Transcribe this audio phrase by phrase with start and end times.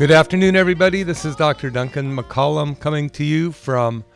[0.00, 1.02] Good afternoon, everybody.
[1.02, 1.68] This is Dr.
[1.68, 4.06] Duncan McCollum coming to you from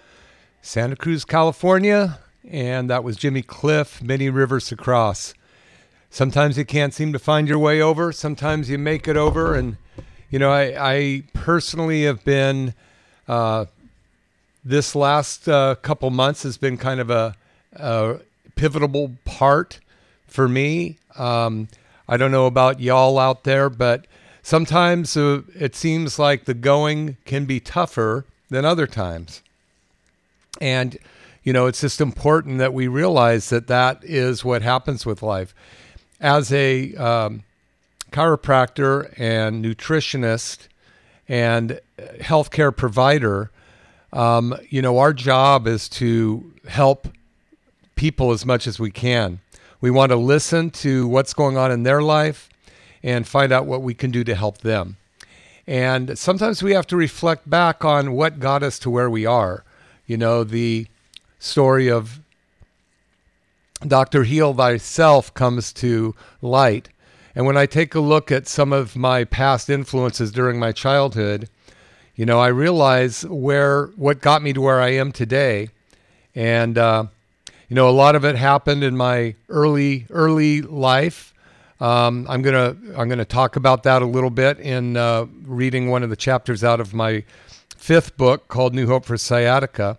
[0.63, 2.21] Santa Cruz, California.
[2.49, 5.35] And that was Jimmy Cliff, Many Rivers to Cross.
[6.09, 9.55] Sometimes you can't seem to find your way over, sometimes you make it over.
[9.55, 9.77] And,
[10.31, 12.73] you know, I, I personally have been,
[13.29, 13.67] uh,
[14.65, 17.37] this last uh, couple months has been kind of a,
[17.75, 18.21] a
[18.57, 19.81] pivotal part
[20.27, 20.97] for me.
[21.19, 21.69] Um,
[22.09, 24.07] I don't know about y'all out there, but
[24.45, 29.43] sometimes uh, it seems like the going can be tougher than other times.
[30.61, 30.97] And,
[31.43, 35.55] you know, it's just important that we realize that that is what happens with life.
[36.21, 37.43] As a um,
[38.13, 40.69] chiropractor and nutritionist
[41.27, 43.51] and healthcare provider,
[44.13, 47.09] um, you know, our job is to help
[47.97, 49.41] people as much as we can.
[49.81, 52.49] We want to listen to what's going on in their life
[53.05, 54.97] and find out what we can do to help them.
[55.67, 59.63] And sometimes we have to reflect back on what got us to where we are.
[60.07, 60.87] You know, the
[61.39, 62.21] story of
[63.87, 64.25] Dr.
[64.25, 66.89] Heal Thyself comes to light.
[67.35, 71.49] And when I take a look at some of my past influences during my childhood,
[72.17, 75.69] you know, I realize where what got me to where I am today.
[76.35, 77.07] And uh,
[77.69, 81.34] you know, a lot of it happened in my early early life.
[81.81, 86.03] Um, I'm gonna I'm gonna talk about that a little bit in uh, reading one
[86.03, 87.25] of the chapters out of my
[87.77, 89.99] fifth book called New Hope for Sciatica.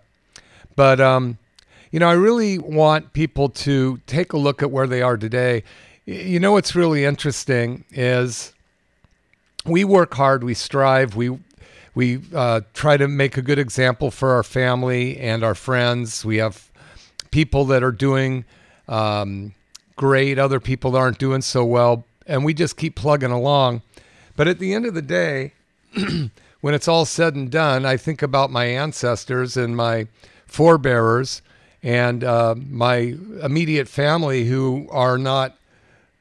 [0.74, 1.38] But um,
[1.90, 5.62] you know, I really want people to take a look at where they are today.
[6.04, 8.52] You know, what's really interesting is
[9.64, 11.38] we work hard, we strive, we
[11.94, 16.24] we uh, try to make a good example for our family and our friends.
[16.24, 16.70] We have
[17.30, 18.44] people that are doing
[18.88, 19.54] um,
[19.96, 23.82] great, other people aren't doing so well, and we just keep plugging along.
[24.36, 25.52] But at the end of the day,
[26.60, 30.06] when it's all said and done, I think about my ancestors and my
[30.46, 31.42] forebearers
[31.82, 35.56] and uh, my immediate family who are not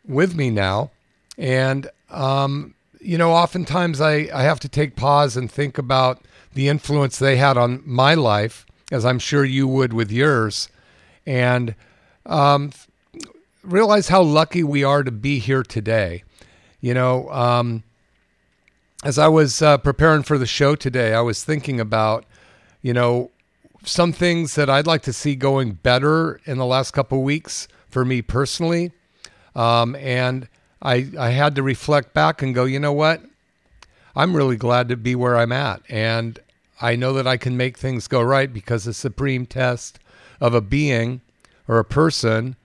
[0.07, 0.91] with me now.
[1.37, 6.21] And, um, you know, oftentimes I, I have to take pause and think about
[6.53, 10.69] the influence they had on my life, as I'm sure you would with yours,
[11.25, 11.75] and
[12.25, 12.71] um,
[13.65, 16.23] realize how lucky we are to be here today.
[16.81, 17.83] You know, um,
[19.03, 22.25] as I was uh, preparing for the show today, I was thinking about,
[22.81, 23.31] you know,
[23.83, 27.67] some things that I'd like to see going better in the last couple of weeks
[27.89, 28.91] for me personally.
[29.55, 30.47] Um, and
[30.81, 33.21] I, I had to reflect back and go, you know what?
[34.15, 35.81] I'm really glad to be where I'm at.
[35.89, 36.39] And
[36.81, 39.99] I know that I can make things go right because the supreme test
[40.41, 41.21] of a being
[41.67, 42.55] or a person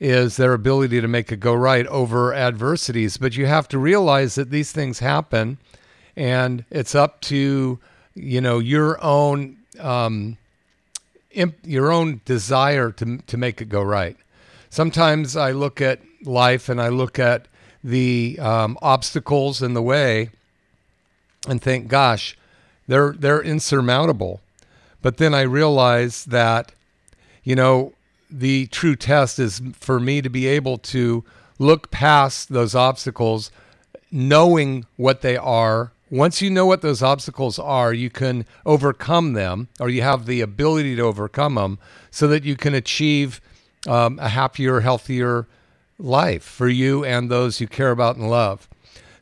[0.00, 3.18] is their ability to make it go right over adversities.
[3.18, 5.58] But you have to realize that these things happen
[6.16, 7.78] and it's up to,
[8.14, 10.38] you know, your own, um,
[11.32, 14.16] imp- your own desire to, to make it go right.
[14.70, 17.46] Sometimes I look at life and I look at
[17.84, 20.30] the um, obstacles in the way
[21.48, 22.36] and think, gosh,
[22.86, 24.40] they're they're insurmountable.
[25.02, 26.72] But then I realize that,
[27.42, 27.92] you know,
[28.30, 31.24] the true test is for me to be able to
[31.58, 33.50] look past those obstacles,
[34.10, 35.92] knowing what they are.
[36.10, 40.40] Once you know what those obstacles are, you can overcome them, or you have the
[40.40, 41.78] ability to overcome them,
[42.10, 43.40] so that you can achieve
[43.86, 45.46] um, a happier, healthier
[45.98, 48.68] life for you and those you care about and love.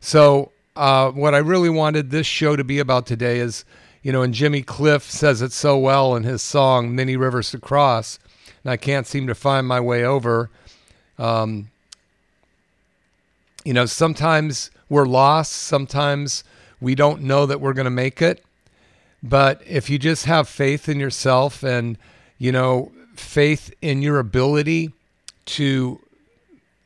[0.01, 3.65] So, uh, what I really wanted this show to be about today is,
[4.03, 7.59] you know, and Jimmy Cliff says it so well in his song "Many Rivers to
[7.59, 8.21] Cross,"
[8.69, 10.51] and I can't seem to find my way over.
[11.19, 11.71] Um,
[13.65, 15.53] you know, sometimes we're lost.
[15.53, 16.45] Sometimes
[16.79, 18.45] we don't know that we're going to make it.
[19.23, 21.97] But if you just have faith in yourself and,
[22.37, 24.93] you know, faith in your ability
[25.47, 26.01] to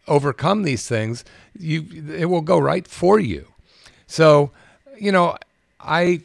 [0.07, 1.25] overcome these things,
[1.59, 3.49] you it will go right for you.
[4.07, 4.53] So,
[5.01, 5.37] you know,
[5.81, 6.21] I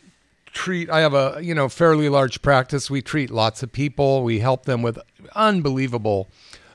[0.51, 2.89] treat I have a, you know, fairly large practice.
[2.89, 4.23] We treat lots of people.
[4.23, 4.99] We help them with
[5.35, 6.29] unbelievable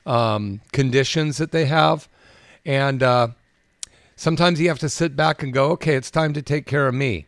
[0.06, 2.08] um, conditions that they have.
[2.64, 3.28] And uh,
[4.16, 6.94] sometimes you have to sit back and go, okay, it's time to take care of
[6.94, 7.26] me.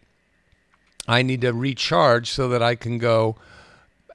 [1.06, 3.36] I need to recharge so that I can go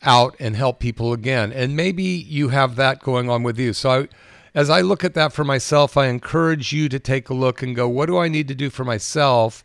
[0.02, 1.52] out and help people again.
[1.52, 3.74] And maybe you have that going on with you.
[3.74, 4.08] So I,
[4.56, 7.76] as I look at that for myself, I encourage you to take a look and
[7.76, 9.64] go, what do I need to do for myself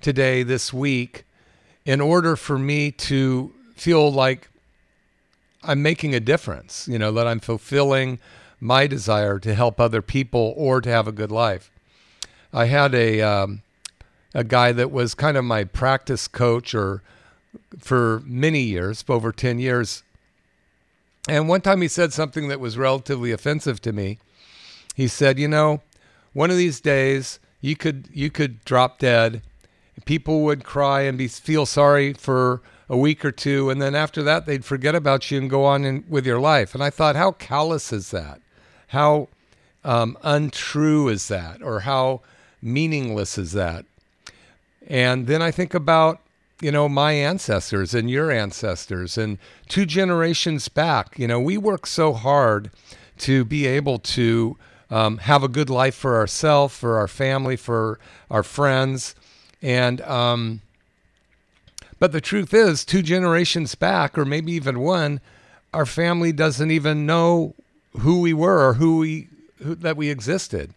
[0.00, 1.24] today, this week,
[1.84, 4.48] in order for me to feel like
[5.62, 8.18] I'm making a difference, you know, that I'm fulfilling
[8.60, 11.70] my desire to help other people or to have a good life.
[12.52, 13.62] I had a, um,
[14.34, 17.02] a guy that was kind of my practice coach or
[17.78, 20.02] for many years, over 10 years.
[21.28, 24.18] And one time he said something that was relatively offensive to me.
[24.94, 25.82] He said, "You know,
[26.32, 29.42] one of these days you could you could drop dead.
[30.04, 34.22] People would cry and be feel sorry for a week or two, and then after
[34.22, 37.16] that they'd forget about you and go on in, with your life." And I thought,
[37.16, 38.40] how callous is that?
[38.88, 39.28] How
[39.84, 41.62] um, untrue is that?
[41.62, 42.20] Or how
[42.60, 43.84] meaningless is that?
[44.86, 46.20] And then I think about
[46.62, 49.36] you know, my ancestors and your ancestors and
[49.68, 51.18] two generations back.
[51.18, 52.70] You know, we work so hard
[53.18, 54.56] to be able to
[54.88, 57.98] um, have a good life for ourselves, for our family, for
[58.30, 59.16] our friends.
[59.62, 60.60] And, um,
[61.98, 65.20] but the truth is, two generations back, or maybe even one,
[65.72, 67.54] our family doesn't even know
[68.00, 69.28] who we were or who we,
[69.62, 70.74] who, that we existed.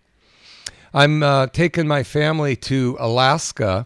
[0.93, 3.85] I'm uh, taking my family to Alaska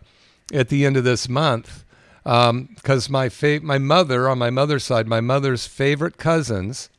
[0.54, 1.84] at the end of this month
[2.24, 6.90] because um, my fa- my mother on my mother's side, my mother's favorite cousins,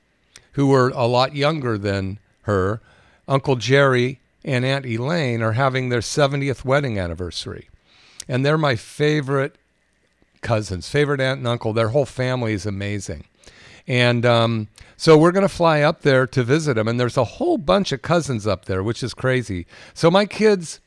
[0.53, 2.81] who were a lot younger than her,
[3.29, 7.69] Uncle Jerry and Aunt Elaine, are having their 70th wedding anniversary,
[8.29, 9.57] and they're my favorite
[10.41, 11.73] cousins, favorite aunt and uncle.
[11.73, 13.25] Their whole family is amazing,
[13.87, 14.69] and um,
[15.01, 16.87] so we're going to fly up there to visit them.
[16.87, 19.67] And there's a whole bunch of cousins up there, which is crazy.
[19.95, 20.79] So my kids,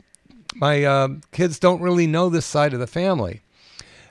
[0.54, 3.42] my uh, kids don't really know this side of the family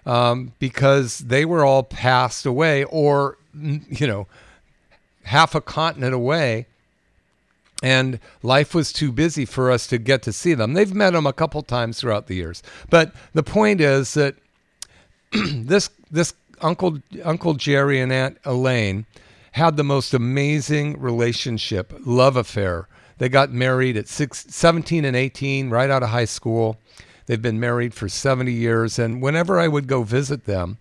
[0.05, 4.27] um, because they were all passed away or, you know,
[5.23, 6.67] half a continent away.
[7.83, 10.75] And life was too busy for us to get to see them.
[10.75, 12.63] They've met them a couple times throughout the years.
[12.89, 14.37] But the point is that
[15.33, 19.05] this this Uncle Uncle Jerry and Aunt Elaine
[19.53, 22.89] had the most amazing relationship, love affair.
[23.19, 26.79] They got married at six, 17 and 18, right out of high school.
[27.27, 28.99] They've been married for 70 years.
[28.99, 30.79] And whenever I would go visit them,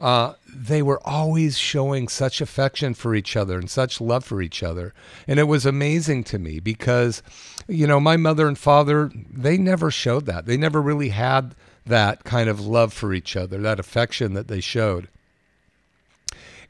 [0.00, 4.62] uh, they were always showing such affection for each other and such love for each
[4.62, 4.92] other.
[5.26, 7.22] And it was amazing to me because,
[7.68, 10.46] you know, my mother and father, they never showed that.
[10.46, 11.54] They never really had
[11.86, 15.08] that kind of love for each other, that affection that they showed.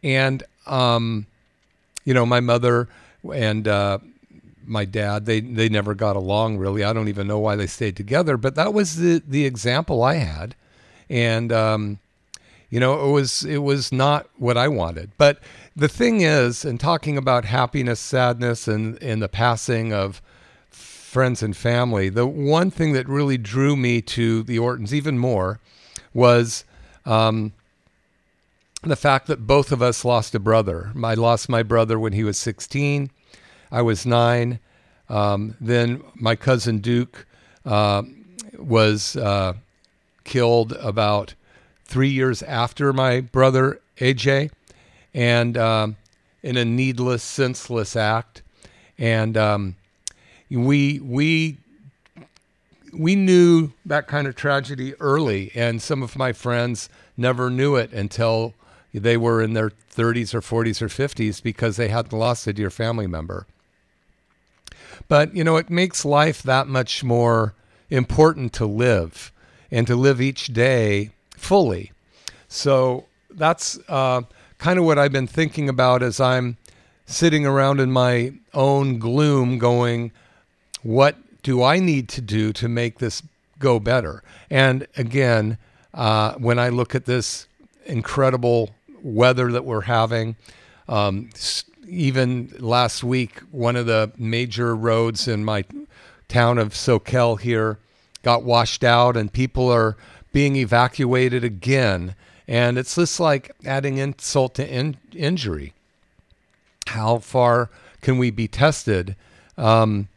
[0.02, 1.26] And, um,
[2.04, 2.88] you know, my mother
[3.32, 3.98] and uh,
[4.66, 7.96] my dad they they never got along really i don't even know why they stayed
[7.96, 10.54] together but that was the the example i had
[11.08, 11.98] and um,
[12.70, 15.10] you know it was it was not what i wanted.
[15.18, 15.38] But
[15.76, 20.22] the thing is in talking about happiness sadness and and the passing of
[20.70, 25.58] friends and family the one thing that really drew me to the ortons even more
[26.14, 26.64] was
[27.04, 27.52] um,
[28.82, 30.92] the fact that both of us lost a brother.
[31.02, 33.10] I lost my brother when he was 16
[33.70, 34.58] I was nine.
[35.08, 37.26] Um, then my cousin Duke
[37.64, 38.02] uh,
[38.58, 39.54] was uh,
[40.24, 41.34] killed about
[41.90, 44.50] three years after my brother AJ,
[45.12, 45.96] and um,
[46.42, 48.42] in a needless, senseless act.
[48.96, 49.76] And um,
[50.48, 51.58] we we
[52.92, 57.92] we knew that kind of tragedy early, and some of my friends never knew it
[57.92, 58.54] until
[58.94, 62.70] they were in their 30s or 40s or 50s because they hadn't lost a dear
[62.70, 63.46] family member.
[65.06, 67.54] But, you know, it makes life that much more
[67.88, 69.32] important to live
[69.70, 71.90] and to live each day fully.
[72.48, 74.22] So that's uh,
[74.58, 76.58] kind of what I've been thinking about as I'm
[77.06, 80.12] sitting around in my own gloom going,
[80.82, 83.22] what do I need to do to make this
[83.58, 84.22] go better?
[84.50, 85.58] And again,
[85.94, 87.46] uh, when I look at this
[87.86, 88.70] incredible
[89.02, 90.36] weather that we're having,
[90.88, 91.30] um,
[91.88, 95.64] even last week, one of the major roads in my
[96.28, 97.78] town of Soquel here
[98.22, 99.96] got washed out, and people are
[100.32, 102.14] being evacuated again.
[102.48, 105.72] And it's just like adding insult to in- injury.
[106.88, 107.70] How far
[108.00, 109.14] can we be tested?
[109.56, 110.08] Um,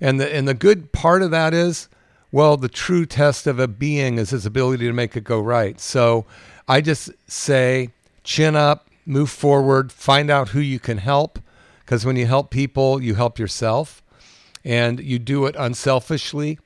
[0.00, 1.88] And the and the good part of that is,
[2.30, 5.80] well, the true test of a being is his ability to make it go right.
[5.80, 6.24] So
[6.68, 7.90] I just say
[8.22, 11.38] chin up, move forward, find out who you can help
[11.80, 14.02] because when you help people, you help yourself
[14.64, 16.58] and you do it unselfishly.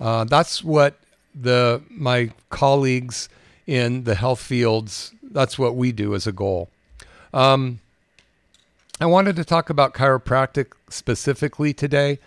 [0.00, 0.98] Uh, that's what
[1.34, 3.28] the my colleagues
[3.66, 6.68] in the health fields that's what we do as a goal.
[7.32, 7.80] Um,
[9.00, 12.18] I wanted to talk about chiropractic specifically today.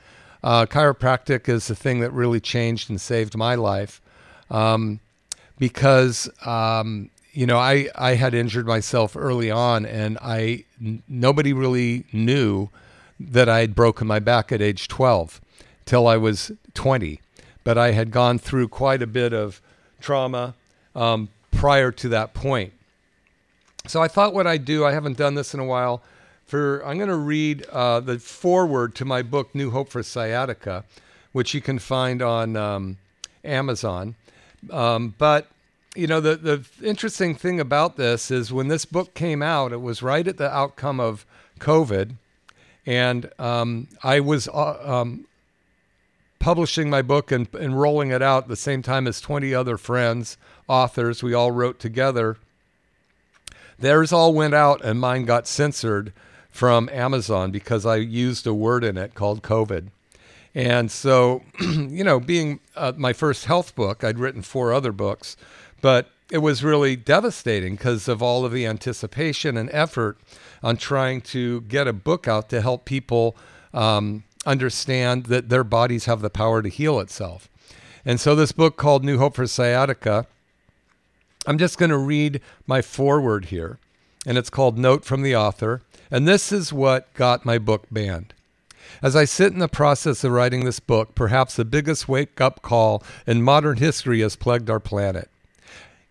[0.44, 4.02] Uh, chiropractic is the thing that really changed and saved my life
[4.50, 5.00] um,
[5.58, 11.54] because um, you know I I had injured myself early on and I n- nobody
[11.54, 12.70] really knew
[13.20, 15.40] that I had broken my back at age 12
[15.86, 17.22] till I was 20,
[17.66, 19.60] but I had gone through quite a bit of
[20.00, 20.54] trauma
[20.96, 22.72] um, prior to that point.
[23.88, 26.02] So I thought what I'd do, I haven't done this in a while.
[26.46, 30.86] For I'm going to read uh, the foreword to my book, New Hope for Sciatica,
[31.32, 32.98] which you can find on um,
[33.44, 34.14] Amazon.
[34.70, 35.48] Um, but
[35.96, 39.82] you know, the the interesting thing about this is when this book came out, it
[39.82, 41.26] was right at the outcome of
[41.60, 42.16] COVID,
[42.86, 45.26] and um, I was uh, um,
[46.46, 49.78] publishing my book and, and rolling it out at the same time as 20 other
[49.78, 50.38] friends,
[50.68, 51.24] authors.
[51.24, 52.38] We all wrote together
[53.80, 56.14] Theirs all went out, and mine got censored
[56.52, 59.88] from Amazon because I used a word in it called COVID.
[60.54, 65.36] And so, you know, being uh, my first health book, I'd written four other books,
[65.82, 70.20] but it was really devastating because of all of the anticipation and effort
[70.62, 73.36] on trying to get a book out to help people
[73.74, 77.50] um, understand that their bodies have the power to heal itself.
[78.06, 80.28] And so, this book called New Hope for Sciatica
[81.48, 83.78] I'm just going to read my foreword here,
[84.26, 85.82] and it's called Note from the Author.
[86.10, 88.34] And this is what got my book banned.
[89.02, 92.62] As I sit in the process of writing this book, perhaps the biggest wake up
[92.62, 95.30] call in modern history has plagued our planet.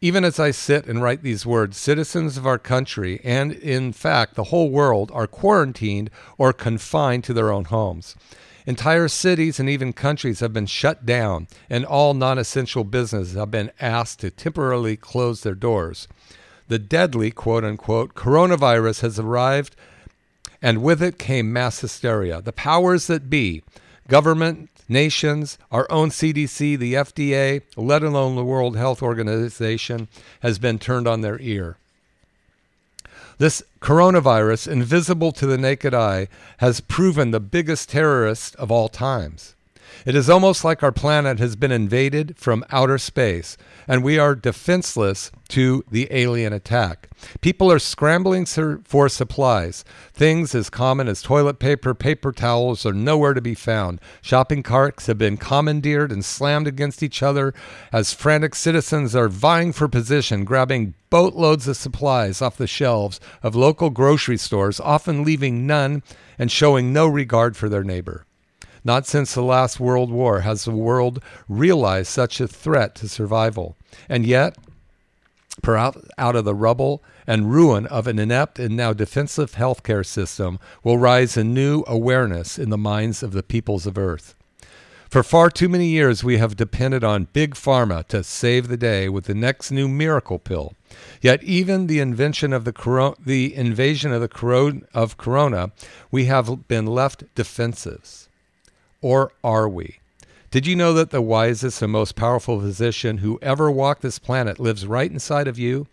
[0.04, 4.34] Even as I sit and write these words, citizens of our country, and in fact
[4.34, 8.14] the whole world, are quarantined or confined to their own homes.
[8.66, 13.50] Entire cities and even countries have been shut down, and all non essential businesses have
[13.50, 16.06] been asked to temporarily close their doors.
[16.68, 19.74] The deadly, quote unquote, coronavirus has arrived,
[20.60, 22.42] and with it came mass hysteria.
[22.42, 23.62] The powers that be,
[24.08, 30.08] government, nations, our own CDC, the FDA, let alone the World Health Organization,
[30.40, 31.76] has been turned on their ear.
[33.38, 39.53] This coronavirus, invisible to the naked eye, has proven the biggest terrorist of all times.
[40.04, 43.56] It is almost like our planet has been invaded from outer space,
[43.88, 47.08] and we are defenseless to the alien attack.
[47.40, 49.82] People are scrambling for supplies.
[50.12, 53.98] Things as common as toilet paper, paper towels are nowhere to be found.
[54.20, 57.54] Shopping carts have been commandeered and slammed against each other
[57.90, 63.56] as frantic citizens are vying for position, grabbing boatloads of supplies off the shelves of
[63.56, 66.02] local grocery stores, often leaving none
[66.38, 68.26] and showing no regard for their neighbor.
[68.84, 73.76] Not since the last World War has the world realized such a threat to survival.
[74.08, 74.58] And yet,
[75.62, 80.58] perhaps out of the rubble and ruin of an inept and now defensive healthcare system
[80.82, 84.34] will rise a new awareness in the minds of the peoples of Earth.
[85.08, 89.08] For far too many years, we have depended on big pharma to save the day
[89.08, 90.74] with the next new miracle pill.
[91.22, 95.70] Yet, even the invention of the, coro- the invasion of the coro- of corona,
[96.10, 98.28] we have been left defensive.
[99.04, 99.98] Or are we?
[100.50, 104.58] Did you know that the wisest and most powerful physician who ever walked this planet
[104.58, 105.88] lives right inside of you?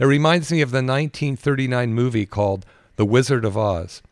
[0.00, 4.02] It reminds me of the 1939 movie called The Wizard of Oz.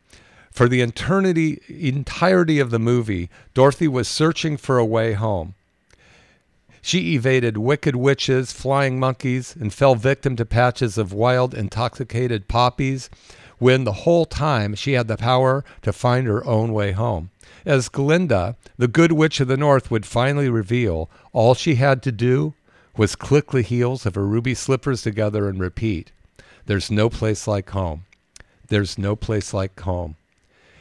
[0.52, 5.54] For the eternity, entirety of the movie, Dorothy was searching for a way home.
[6.80, 13.10] She evaded wicked witches, flying monkeys, and fell victim to patches of wild, intoxicated poppies
[13.58, 17.30] when the whole time she had the power to find her own way home.
[17.64, 22.12] As Glinda, the good witch of the north, would finally reveal, all she had to
[22.12, 22.54] do
[22.96, 26.12] was click the heels of her ruby slippers together and repeat,
[26.66, 28.04] There's no place like home.
[28.68, 30.16] There's no place like home.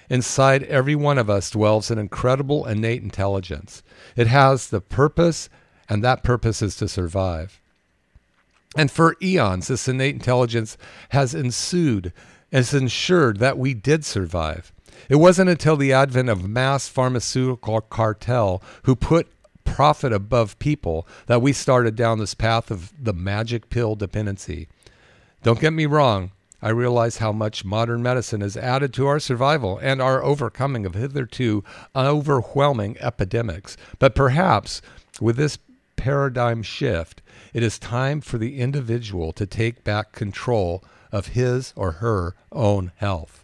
[0.10, 3.82] Inside every one of us dwells an incredible innate intelligence.
[4.16, 5.50] It has the purpose,
[5.90, 7.60] and that purpose is to survive.
[8.76, 10.78] And for eons, this innate intelligence
[11.10, 12.12] has ensued,
[12.52, 14.72] has ensured that we did survive.
[15.10, 19.28] It wasn't until the advent of mass pharmaceutical cartel who put
[19.66, 24.68] profit above people that we started down this path of the magic pill dependency.
[25.42, 26.32] Don't get me wrong,
[26.62, 30.94] I realize how much modern medicine has added to our survival and our overcoming of
[30.94, 33.76] hitherto overwhelming epidemics.
[34.00, 34.82] But perhaps
[35.20, 35.58] with this
[35.98, 37.22] paradigm shift,
[37.54, 42.94] it is time for the individual to take back control of his or her own
[42.96, 43.44] health.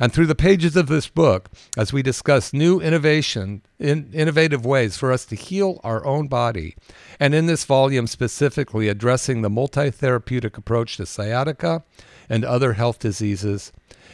[0.00, 4.96] And through the pages of this book, as we discuss new innovation, in, innovative ways
[4.96, 6.74] for us to heal our own body,
[7.20, 11.84] and in this volume specifically addressing the multi therapeutic approach to sciatica
[12.28, 13.72] and other health diseases,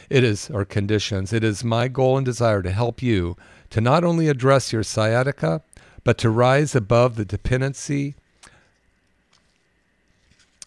[0.09, 1.33] it is or conditions.
[1.33, 3.37] It is my goal and desire to help you
[3.69, 5.61] to not only address your sciatica,
[6.03, 8.15] but to rise above the dependency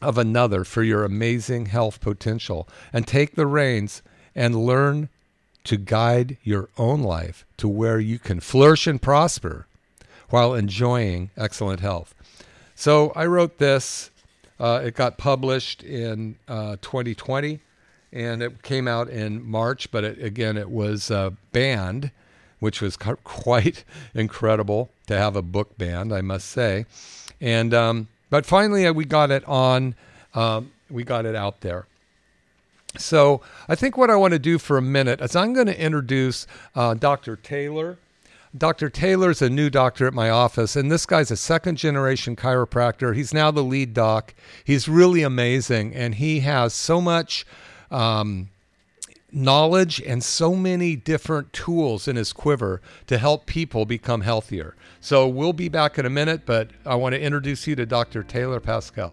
[0.01, 4.03] of another for your amazing health potential and take the reins
[4.35, 5.09] and learn
[5.65, 9.67] to guide your own life to where you can flourish and prosper
[10.29, 12.15] while enjoying excellent health.
[12.75, 14.11] So I wrote this.
[14.59, 17.61] Uh, it got published in uh, 2020
[18.13, 22.13] and it came out in March, but it, again, it was uh, banned,
[22.61, 26.87] which was quite incredible to have a book banned, I must say.
[27.41, 29.97] And um, but finally, uh, we got it on.
[30.35, 31.87] Um, we got it out there.
[32.97, 35.81] So I think what I want to do for a minute is I'm going to
[35.81, 37.37] introduce uh, Dr.
[37.37, 37.99] Taylor.
[38.57, 38.89] Dr.
[38.89, 43.15] Taylor's a new doctor at my office, and this guy's a second generation chiropractor.
[43.15, 44.33] He's now the lead doc.
[44.63, 47.45] He's really amazing, and he has so much
[47.91, 48.51] um,
[49.33, 54.77] knowledge and so many different tools in his quiver to help people become healthier.
[55.01, 58.23] So we'll be back in a minute, but I want to introduce you to Dr.
[58.23, 59.13] Taylor Pascal.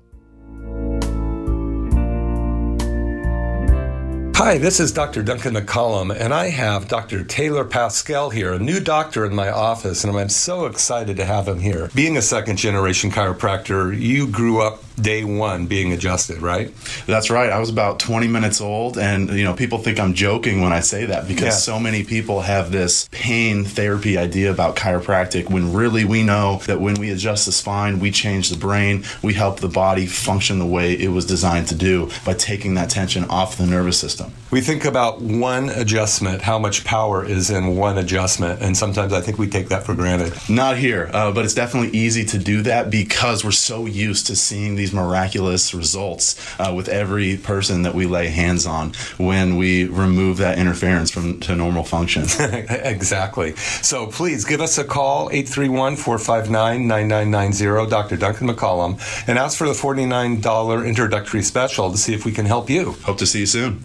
[4.43, 5.21] Hi, this is Dr.
[5.21, 7.24] Duncan McCollum, and I have Dr.
[7.24, 11.48] Taylor Pascal here, a new doctor in my office, and I'm so excited to have
[11.48, 11.91] him here.
[11.93, 16.72] Being a second generation chiropractor, you grew up day one being adjusted, right?
[17.08, 17.50] That's right.
[17.50, 20.79] I was about 20 minutes old, and you know, people think I'm joking when I
[20.81, 21.51] say that because Yeah.
[21.51, 26.79] so many people have this pain therapy idea about chiropractic when really we know that
[26.81, 30.66] when we adjust the spine, we change the brain, we help the body function the
[30.66, 34.31] way it was designed to do by taking that tension off the nervous system.
[34.51, 39.22] We think about one adjustment, how much power is in one adjustment, and sometimes I
[39.22, 40.33] think we take that for granted.
[40.50, 44.35] Not here, uh, but it's definitely easy to do that because we're so used to
[44.35, 49.85] seeing these miraculous results uh, with every person that we lay hands on when we
[49.85, 52.23] remove that interference from to normal function.
[52.39, 53.55] exactly.
[53.55, 58.17] So please give us a call, 831 459 9990, Dr.
[58.17, 62.69] Duncan McCollum, and ask for the $49 introductory special to see if we can help
[62.69, 62.93] you.
[63.03, 63.83] Hope to see you soon.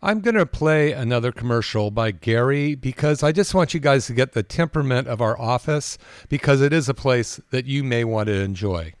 [0.00, 4.12] I'm going to play another commercial by Gary because I just want you guys to
[4.12, 8.28] get the temperament of our office because it is a place that you may want
[8.28, 8.92] to enjoy.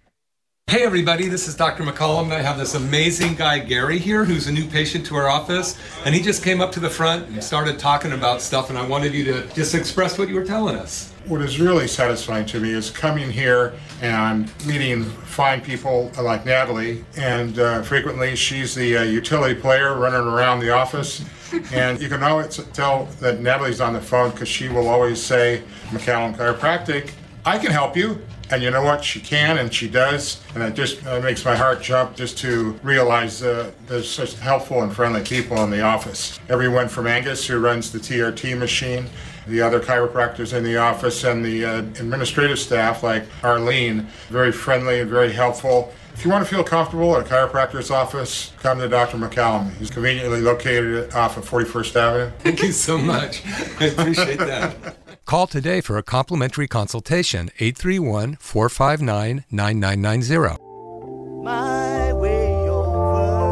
[0.68, 1.82] Hey, everybody, this is Dr.
[1.82, 5.26] McCollum, and I have this amazing guy, Gary, here, who's a new patient to our
[5.26, 5.78] office.
[6.04, 8.86] And he just came up to the front and started talking about stuff, and I
[8.86, 11.10] wanted you to just express what you were telling us.
[11.24, 17.02] What is really satisfying to me is coming here and meeting fine people like Natalie.
[17.16, 21.24] And uh, frequently, she's the uh, utility player running around the office.
[21.72, 25.62] And you can always tell that Natalie's on the phone because she will always say,
[25.88, 27.12] McCollum Chiropractic,
[27.46, 28.20] I can help you.
[28.50, 29.04] And you know what?
[29.04, 30.40] She can and she does.
[30.54, 34.82] And it just uh, makes my heart jump just to realize uh, there's such helpful
[34.82, 36.38] and friendly people in the office.
[36.48, 39.06] Everyone from Angus, who runs the TRT machine,
[39.46, 45.00] the other chiropractors in the office, and the uh, administrative staff like Arlene, very friendly
[45.00, 45.92] and very helpful.
[46.14, 49.18] If you want to feel comfortable at a chiropractor's office, come to Dr.
[49.18, 49.72] McCollum.
[49.76, 52.32] He's conveniently located off of 41st Avenue.
[52.40, 53.42] Thank you so much.
[53.80, 54.96] I appreciate that.
[55.28, 61.44] Call today for a complimentary consultation, 831 459 9990.
[61.44, 63.50] my way over.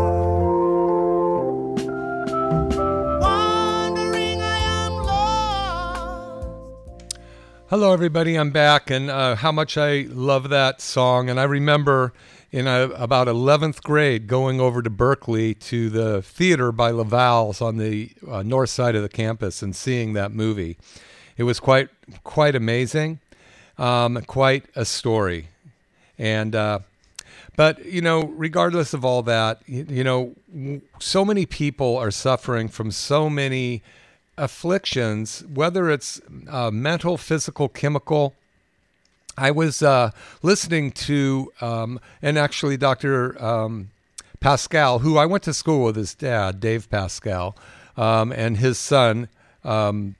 [3.20, 6.48] Wandering, I am lost.
[7.68, 8.36] Hello, everybody.
[8.36, 11.28] I'm back, and uh, how much I love that song.
[11.28, 12.14] And I remember
[12.50, 17.60] in uh about 11th grade going over to Berkeley to the theater by La Val's
[17.60, 20.78] on the uh, north side of the campus and seeing that movie.
[21.36, 21.88] It was quite
[22.24, 23.20] quite amazing,
[23.78, 25.48] um, quite a story,
[26.18, 26.54] and.
[26.54, 26.78] Uh,
[27.56, 30.34] but you know, regardless of all that, you, you know,
[30.98, 33.82] so many people are suffering from so many
[34.36, 36.20] afflictions, whether it's
[36.50, 38.34] uh, mental, physical, chemical.
[39.38, 40.10] I was uh,
[40.42, 43.42] listening to, um, and actually, Dr.
[43.42, 43.90] Um,
[44.40, 47.56] Pascal, who I went to school with his dad, Dave Pascal,
[47.96, 49.28] um, and his son,
[49.64, 50.14] um,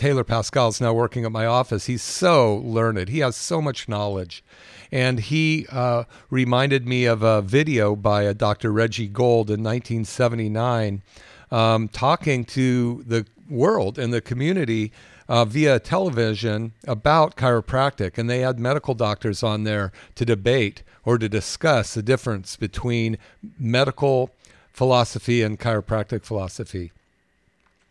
[0.00, 1.84] Taylor Pascal is now working at my office.
[1.84, 3.10] He's so learned.
[3.10, 4.42] He has so much knowledge.
[4.90, 8.72] And he uh, reminded me of a video by a Dr.
[8.72, 11.02] Reggie Gold in 1979
[11.50, 14.90] um, talking to the world and the community
[15.28, 18.16] uh, via television about chiropractic.
[18.16, 23.18] And they had medical doctors on there to debate or to discuss the difference between
[23.58, 24.30] medical
[24.72, 26.90] philosophy and chiropractic philosophy.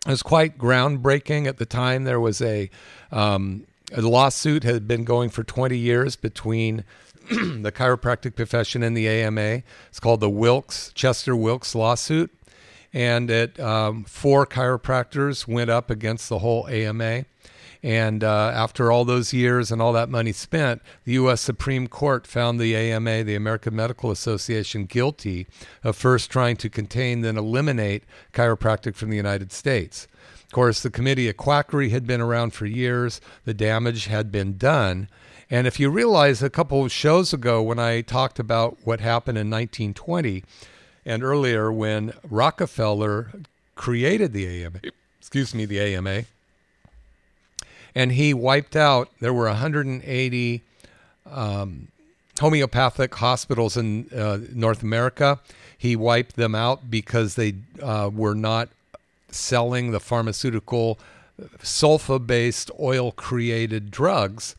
[0.06, 2.06] It was quite groundbreaking at the time.
[2.06, 2.70] There was a,
[3.12, 6.86] um, a lawsuit had been going for 20 years between
[7.30, 9.64] the chiropractic profession and the AMA.
[9.90, 12.32] It's called the Wilk's Chester Wilk's lawsuit,
[12.94, 17.26] and it um, four chiropractors went up against the whole AMA.
[17.82, 21.40] And uh, after all those years and all that money spent, the U.S.
[21.40, 25.48] Supreme Court found the AMA, the American Medical Association, guilty
[25.84, 30.08] of first trying to contain, then eliminate chiropractic from the United States.
[30.44, 34.58] Of course, the Committee of Quackery had been around for years, the damage had been
[34.58, 35.08] done.
[35.50, 39.38] And if you realize a couple of shows ago when I talked about what happened
[39.38, 40.44] in 1920
[41.06, 43.32] and earlier when Rockefeller
[43.76, 44.82] created the AMA,
[45.20, 46.26] excuse me, the AMA,
[47.96, 49.10] and he wiped out.
[49.20, 50.62] There were 180
[51.30, 51.88] um,
[52.40, 55.40] homeopathic hospitals in uh, North America.
[55.78, 58.70] He wiped them out because they uh, were not
[59.32, 61.00] selling the pharmaceutical
[61.62, 64.56] sulfa-based oil-created drugs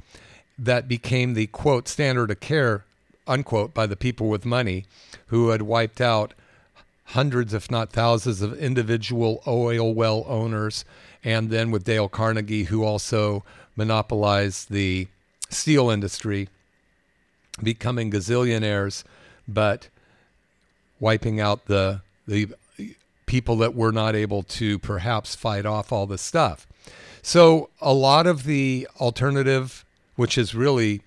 [0.58, 2.84] that became the quote standard of care
[3.26, 4.84] unquote by the people with money
[5.26, 6.32] who had wiped out
[7.06, 10.84] hundreds if not thousands of individual oil well owners
[11.24, 13.44] and then with Dale Carnegie, who also
[13.76, 15.09] monopolized the
[15.48, 16.48] steel industry,
[17.62, 19.04] becoming gazillionaires,
[19.46, 19.88] but
[20.98, 22.48] wiping out the the
[23.26, 26.66] people that were not able to perhaps fight off all this stuff.
[27.22, 29.85] So a lot of the alternative,
[30.16, 31.02] which is really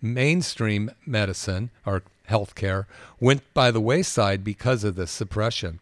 [0.00, 2.86] mainstream medicine or healthcare,
[3.20, 5.78] went by the wayside because of this suppression.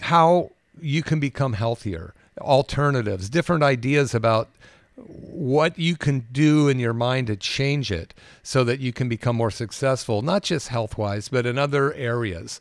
[0.00, 0.50] how
[0.80, 4.48] you can become healthier, alternatives, different ideas about
[4.96, 9.36] what you can do in your mind to change it so that you can become
[9.36, 12.60] more successful, not just health wise, but in other areas.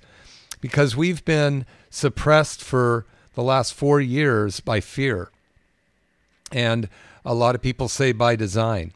[0.61, 5.29] Because we've been suppressed for the last four years by fear.
[6.51, 6.89] And
[7.25, 8.93] a lot of people say by design.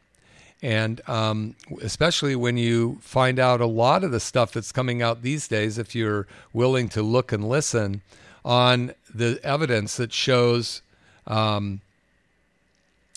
[0.66, 5.22] And um, especially when you find out a lot of the stuff that's coming out
[5.22, 8.02] these days, if you're willing to look and listen
[8.44, 10.82] on the evidence that shows,
[11.28, 11.82] um,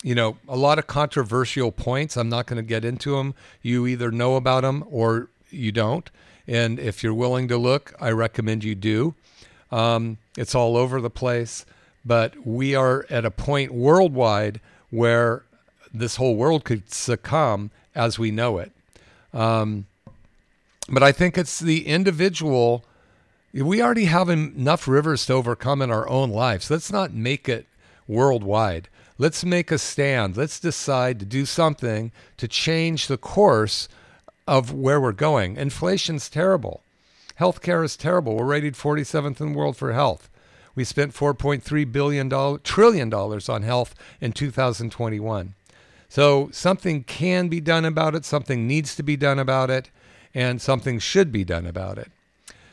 [0.03, 2.17] you know, a lot of controversial points.
[2.17, 3.33] I'm not going to get into them.
[3.63, 6.07] You either know about them or you don't.
[6.47, 9.15] And if you're willing to look, I recommend you do.
[9.71, 11.65] Um, it's all over the place.
[12.05, 15.45] But we are at a point worldwide where
[15.93, 18.71] this whole world could succumb as we know it.
[19.33, 19.85] Um,
[20.87, 22.83] but I think it's the individual.
[23.53, 26.69] We already have enough rivers to overcome in our own lives.
[26.69, 27.67] Let's not make it
[28.07, 28.89] worldwide.
[29.17, 30.37] Let's make a stand.
[30.37, 33.89] Let's decide to do something to change the course
[34.47, 35.57] of where we're going.
[35.57, 36.81] Inflation's terrible.
[37.39, 38.35] Healthcare is terrible.
[38.35, 40.29] We're rated 47th in the world for health.
[40.73, 42.29] We spent 4.3 billion
[42.63, 45.53] trillion dollars on health in 2021.
[46.09, 49.91] So something can be done about it, something needs to be done about it,
[50.33, 52.11] and something should be done about it.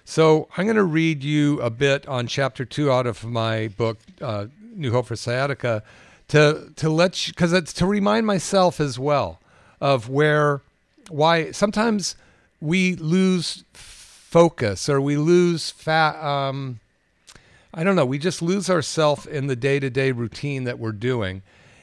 [0.05, 3.99] So I'm going to read you a bit on chapter two out of my book,
[4.23, 5.83] uh, New Hope for Sciatica,
[6.29, 9.41] to to let you because it's to remind myself as well
[9.81, 10.63] of where
[11.09, 12.17] why sometimes
[12.61, 16.17] we lose focus or we lose fat.
[16.25, 16.81] Um,
[17.75, 20.93] I don't know, we just lose ourselves in the day to day routine that we're
[20.93, 21.43] doing.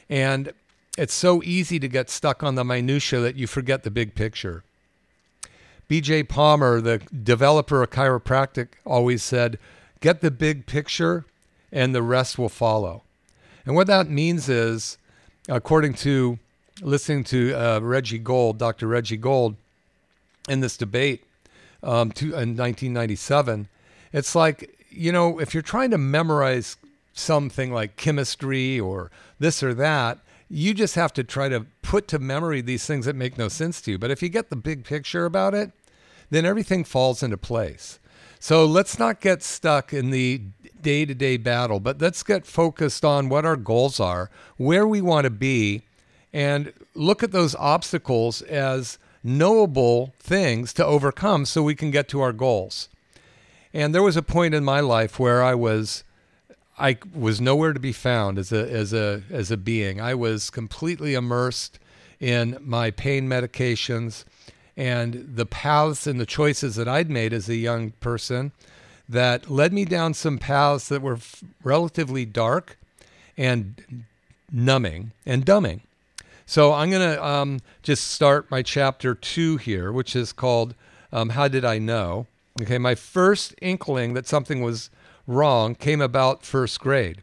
[0.09, 0.51] And
[0.97, 4.63] it's so easy to get stuck on the minutia that you forget the big picture.
[5.89, 9.59] BJ Palmer, the developer of chiropractic, always said,
[10.01, 11.25] get the big picture
[11.71, 13.03] and the rest will follow.
[13.65, 14.97] And what that means is,
[15.49, 16.39] according to
[16.81, 18.87] listening to uh, Reggie Gold, Dr.
[18.87, 19.55] Reggie Gold,
[20.49, 21.23] in this debate
[21.81, 23.67] um, to, in 1997,
[24.11, 26.77] it's like, you know, if you're trying to memorize
[27.13, 32.19] something like chemistry or this or that, you just have to try to put to
[32.19, 33.97] memory these things that make no sense to you.
[33.97, 35.71] But if you get the big picture about it,
[36.29, 37.99] then everything falls into place.
[38.39, 40.41] So let's not get stuck in the
[40.81, 45.01] day to day battle, but let's get focused on what our goals are, where we
[45.01, 45.83] want to be,
[46.33, 52.19] and look at those obstacles as knowable things to overcome so we can get to
[52.19, 52.89] our goals.
[53.73, 56.03] And there was a point in my life where I was
[56.83, 60.01] I was nowhere to be found as a as a as a being.
[60.01, 61.79] I was completely immersed
[62.19, 64.25] in my pain medications
[64.75, 68.51] and the paths and the choices that I'd made as a young person
[69.07, 72.77] that led me down some paths that were f- relatively dark
[73.37, 74.05] and
[74.51, 75.81] numbing and dumbing.
[76.45, 80.75] So I'm going to um, just start my chapter two here, which is called
[81.13, 82.27] um, How Did I Know?
[82.61, 84.89] Okay, my first inkling that something was
[85.27, 87.21] wrong came about first grade.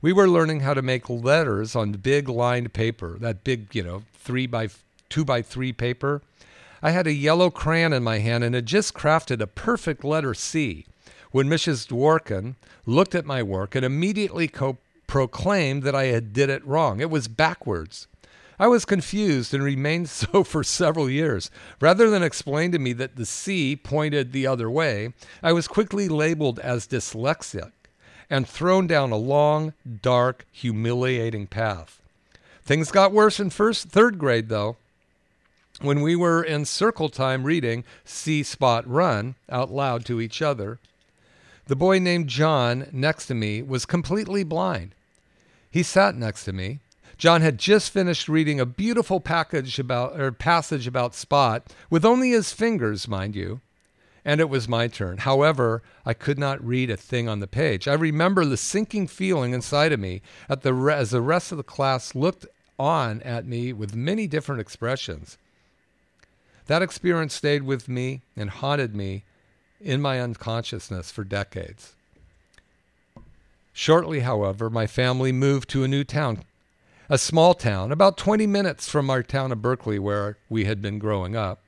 [0.00, 4.02] We were learning how to make letters on big lined paper, that big, you know,
[4.14, 4.68] three by
[5.08, 6.22] two by three paper.
[6.82, 10.34] I had a yellow crayon in my hand and had just crafted a perfect letter
[10.34, 10.86] C
[11.32, 11.88] when Mrs.
[11.88, 12.54] Dworkin
[12.86, 17.00] looked at my work and immediately co- proclaimed that I had did it wrong.
[17.00, 18.06] It was backwards.
[18.58, 21.50] I was confused and remained so for several years.
[21.80, 26.08] Rather than explain to me that the C pointed the other way, I was quickly
[26.08, 27.72] labeled as dyslexic
[28.30, 32.00] and thrown down a long, dark, humiliating path.
[32.62, 34.76] Things got worse in first, third grade, though.
[35.80, 40.78] When we were in circle time reading See Spot Run out loud to each other,
[41.68, 44.94] the boy named John next to me was completely blind.
[45.70, 46.80] He sat next to me,
[47.18, 52.30] John had just finished reading a beautiful package about or passage about Spot with only
[52.30, 53.60] his fingers, mind you.
[54.24, 55.18] And it was my turn.
[55.18, 57.88] However, I could not read a thing on the page.
[57.88, 61.58] I remember the sinking feeling inside of me at the re- as the rest of
[61.58, 62.46] the class looked
[62.78, 65.38] on at me with many different expressions.
[66.66, 69.24] That experience stayed with me and haunted me
[69.80, 71.94] in my unconsciousness for decades.
[73.72, 76.44] Shortly, however, my family moved to a new town
[77.08, 80.98] a small town, about 20 minutes from our town of Berkeley, where we had been
[80.98, 81.60] growing up.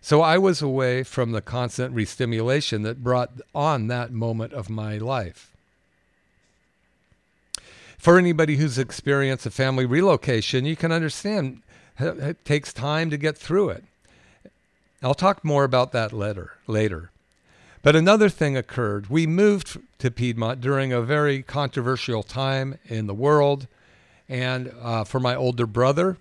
[0.00, 4.98] So I was away from the constant restimulation that brought on that moment of my
[4.98, 5.52] life.
[7.98, 11.62] For anybody who's experienced a family relocation, you can understand
[12.00, 13.84] it takes time to get through it.
[15.02, 16.54] I'll talk more about that later.
[16.66, 17.10] later.
[17.82, 19.08] But another thing occurred.
[19.08, 23.66] We moved to Piedmont during a very controversial time in the world
[24.32, 26.16] and uh, for my older brother.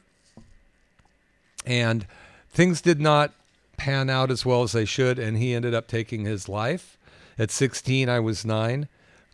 [1.65, 2.05] And
[2.49, 3.31] things did not
[3.77, 6.97] pan out as well as they should, and he ended up taking his life.
[7.39, 8.89] At 16, I was nine.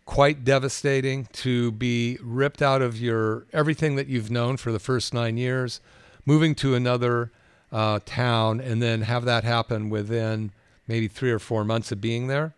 [0.06, 5.12] Quite devastating to be ripped out of your everything that you've known for the first
[5.12, 5.80] nine years,
[6.24, 7.32] moving to another
[7.72, 10.52] uh, town, and then have that happen within
[10.86, 12.54] maybe three or four months of being there.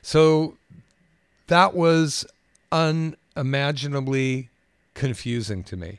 [0.00, 0.56] So
[1.48, 2.24] that was
[2.72, 4.48] unimaginably
[4.94, 5.98] confusing to me.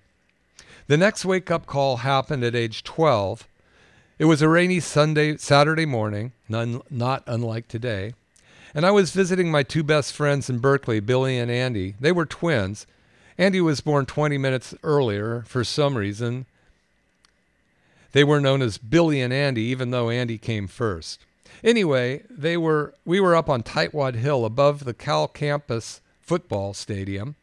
[0.88, 3.47] The next wake up call happened at age 12.
[4.19, 8.13] It was a rainy Sunday, Saturday morning, none, not unlike today,
[8.73, 11.95] and I was visiting my two best friends in Berkeley, Billy and Andy.
[11.99, 12.88] They were twins.
[13.38, 16.45] Andy was born 20 minutes earlier for some reason.
[18.12, 21.19] They were known as Billy and Andy, even though Andy came first.
[21.63, 27.36] Anyway, they were we were up on Tightwad Hill above the Cal campus football stadium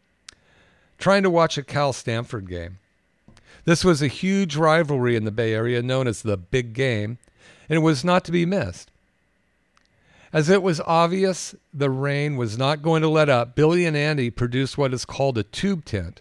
[1.00, 2.78] trying to watch a Cal Stanford game.
[3.64, 7.18] This was a huge rivalry in the Bay Area known as the Big Game,
[7.68, 8.90] and it was not to be missed.
[10.32, 14.30] As it was obvious the rain was not going to let up, Billy and Andy
[14.30, 16.20] produced what is called a tube tent.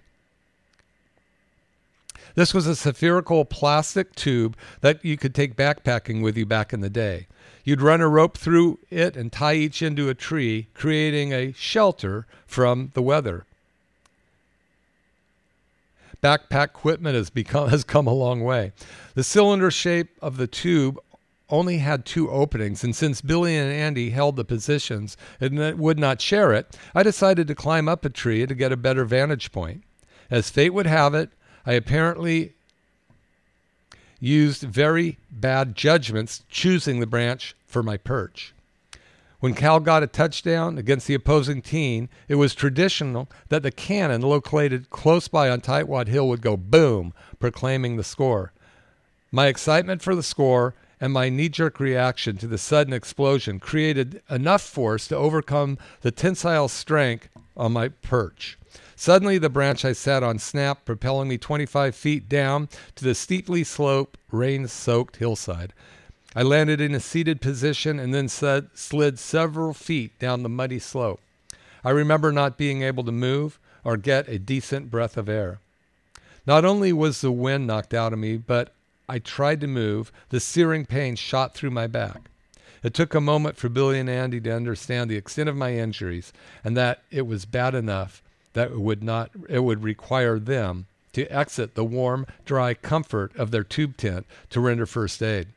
[2.35, 6.79] This was a spherical plastic tube that you could take backpacking with you back in
[6.79, 7.27] the day.
[7.63, 12.25] You'd run a rope through it and tie each into a tree, creating a shelter
[12.47, 13.45] from the weather
[16.21, 18.73] backpack equipment has become has come a long way.
[19.15, 20.99] The cylinder shape of the tube
[21.49, 26.21] only had two openings, and since Billy and Andy held the positions and would not
[26.21, 29.83] share it, I decided to climb up a tree to get a better vantage point.
[30.29, 31.31] As fate would have it,
[31.65, 32.53] I apparently
[34.19, 38.53] used very bad judgments choosing the branch for my perch.
[39.39, 44.21] When Cal got a touchdown against the opposing team, it was traditional that the cannon
[44.21, 48.51] located close by on Tightwad Hill would go boom, proclaiming the score.
[49.31, 54.21] My excitement for the score and my knee jerk reaction to the sudden explosion created
[54.29, 58.57] enough force to overcome the tensile strength on my perch.
[58.97, 63.63] Suddenly, the branch I sat on snapped, propelling me 25 feet down to the steeply
[63.63, 65.71] sloped, rain soaked hillside.
[66.35, 71.21] I landed in a seated position and then slid, several feet down the muddy slope.
[71.83, 75.59] I remember not being able to move or get a decent breath of air.
[76.45, 78.73] Not only was the wind knocked out of me, but
[79.07, 80.11] I tried to move.
[80.29, 82.29] The searing pain shot through my back.
[82.83, 86.31] It took a moment for Billy and Andy to understand the extent of my injuries
[86.63, 88.21] and that it was bad enough
[88.53, 93.51] that it would not it would require them to exit the warm, dry comfort of
[93.51, 95.47] their tube tent to render first aid.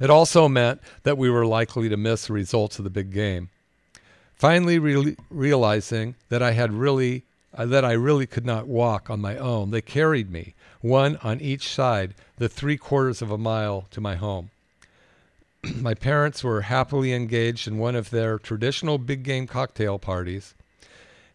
[0.00, 3.50] It also meant that we were likely to miss the results of the big game.
[4.34, 9.20] Finally, re- realizing that I had really uh, that I really could not walk on
[9.20, 13.86] my own, they carried me, one on each side, the three quarters of a mile
[13.90, 14.50] to my home.
[15.76, 20.54] my parents were happily engaged in one of their traditional big game cocktail parties,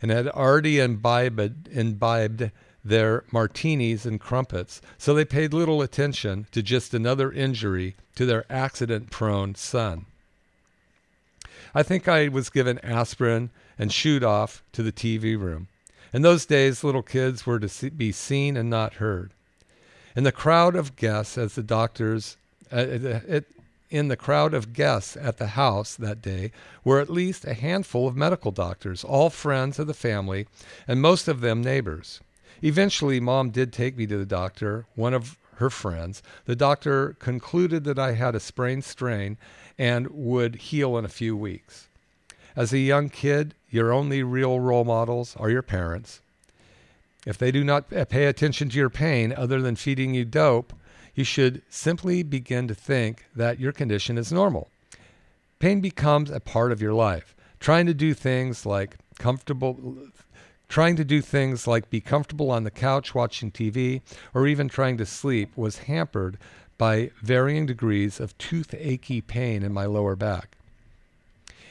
[0.02, 2.52] and had already imbibed, imbibed
[2.84, 8.46] their martinis and crumpets, so they paid little attention to just another injury to their
[8.50, 10.06] accident prone son.
[11.74, 15.68] I think I was given aspirin and shooed off to the TV room.
[16.14, 19.32] In those days, little kids were to see, be seen and not heard.
[20.16, 22.38] In the crowd of guests, as the doctors,
[22.72, 22.86] uh,
[23.28, 23.46] it,
[23.90, 26.52] in the crowd of guests at the house that day
[26.84, 30.48] were at least a handful of medical doctors, all friends of the family,
[30.88, 32.20] and most of them neighbors.
[32.64, 36.24] Eventually, mom did take me to the doctor, one of her friends.
[36.46, 39.38] The doctor concluded that I had a sprained strain
[39.78, 41.90] and would heal in a few weeks.
[42.56, 46.22] As a young kid, your only real role models are your parents.
[47.26, 50.72] If they do not pay attention to your pain other than feeding you dope,
[51.16, 54.70] you should simply begin to think that your condition is normal.
[55.60, 57.36] Pain becomes a part of your life.
[57.60, 59.98] Trying to do things like comfortable
[60.74, 64.02] trying to do things like be comfortable on the couch watching TV
[64.34, 66.36] or even trying to sleep was hampered
[66.80, 70.58] by varying degrees of toothache pain in my lower back.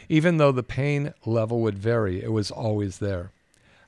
[0.08, 3.32] Even though the pain level would vary, it was always there.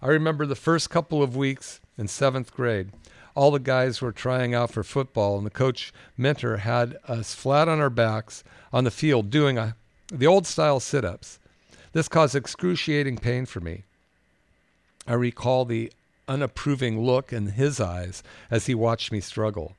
[0.03, 2.91] I remember the first couple of weeks in seventh grade
[3.37, 7.69] all the guys were trying out for football, and the coach mentor had us flat
[7.69, 9.77] on our backs on the field doing a,
[10.09, 11.39] the old style sit ups.
[11.93, 13.85] This caused excruciating pain for me.
[15.07, 15.93] I recall the
[16.27, 19.77] unapproving look in his eyes as he watched me struggle.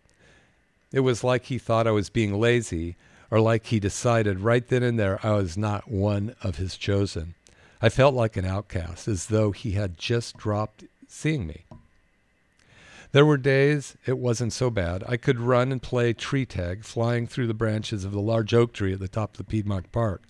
[0.91, 2.95] It was like he thought I was being lazy,
[3.31, 7.33] or like he decided right then and there I was not one of his chosen.
[7.81, 11.65] I felt like an outcast, as though he had just dropped seeing me.
[13.11, 15.03] There were days it wasn't so bad.
[15.07, 18.73] I could run and play tree tag, flying through the branches of the large oak
[18.73, 20.23] tree at the top of the Piedmont Park.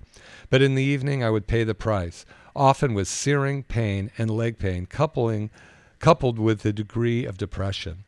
[0.50, 4.58] But in the evening, I would pay the price, often with searing pain and leg
[4.58, 5.50] pain, coupling,
[6.00, 8.04] coupled with a degree of depression.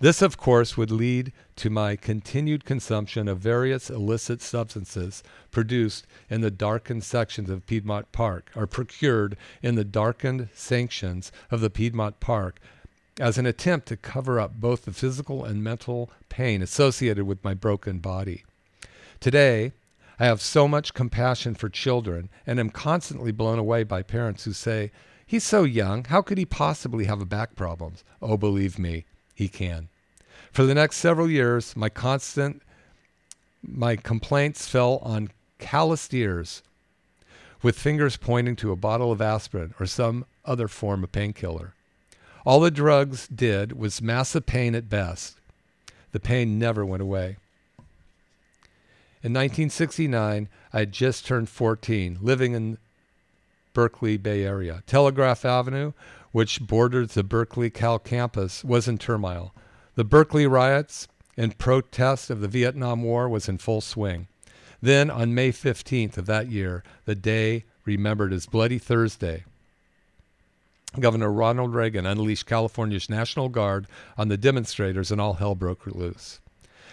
[0.00, 6.40] This, of course, would lead to my continued consumption of various illicit substances produced in
[6.40, 12.18] the darkened sections of Piedmont Park, or procured in the darkened sanctions of the Piedmont
[12.18, 12.58] Park
[13.20, 17.54] as an attempt to cover up both the physical and mental pain associated with my
[17.54, 18.42] broken body.
[19.20, 19.70] Today,
[20.18, 24.52] I have so much compassion for children and am constantly blown away by parents who
[24.52, 24.90] say,
[25.26, 28.04] He's so young, how could he possibly have back problems?
[28.20, 29.88] Oh, believe me, he can.
[30.52, 32.62] For the next several years, my constant
[33.62, 36.62] my complaints fell on calloused ears
[37.62, 41.74] with fingers pointing to a bottle of aspirin or some other form of painkiller.
[42.44, 45.38] All the drugs did was massive pain at best.
[46.10, 47.36] The pain never went away.
[49.24, 52.78] In 1969, I had just turned 14, living in
[53.72, 54.82] Berkeley Bay Area.
[54.86, 55.92] Telegraph Avenue,
[56.32, 59.54] which bordered the Berkeley Cal campus, was in turmoil.
[59.94, 61.06] The Berkeley riots
[61.36, 64.26] in protest of the Vietnam War was in full swing.
[64.80, 69.44] Then, on May 15th of that year, the day remembered as Bloody Thursday,
[70.98, 73.86] Governor Ronald Reagan unleashed California's National Guard
[74.18, 76.40] on the demonstrators, and all hell broke loose.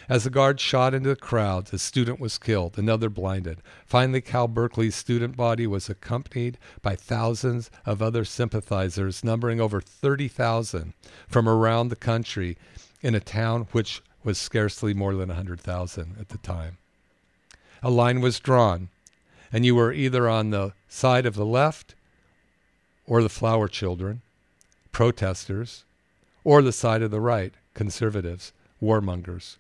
[0.10, 3.60] As the guard shot into the crowd, a student was killed, another blinded.
[3.86, 10.94] Finally, Cal Berkeley's student body was accompanied by thousands of other sympathizers, numbering over 30,000
[11.28, 12.58] from around the country
[13.04, 16.78] in a town which was scarcely more than 100,000 at the time.
[17.84, 18.90] A line was drawn,
[19.54, 21.94] and you were either on the side of the left
[23.06, 24.24] or the flower children,
[24.92, 25.84] protesters,
[26.44, 29.58] or the side of the right, conservatives, warmongers.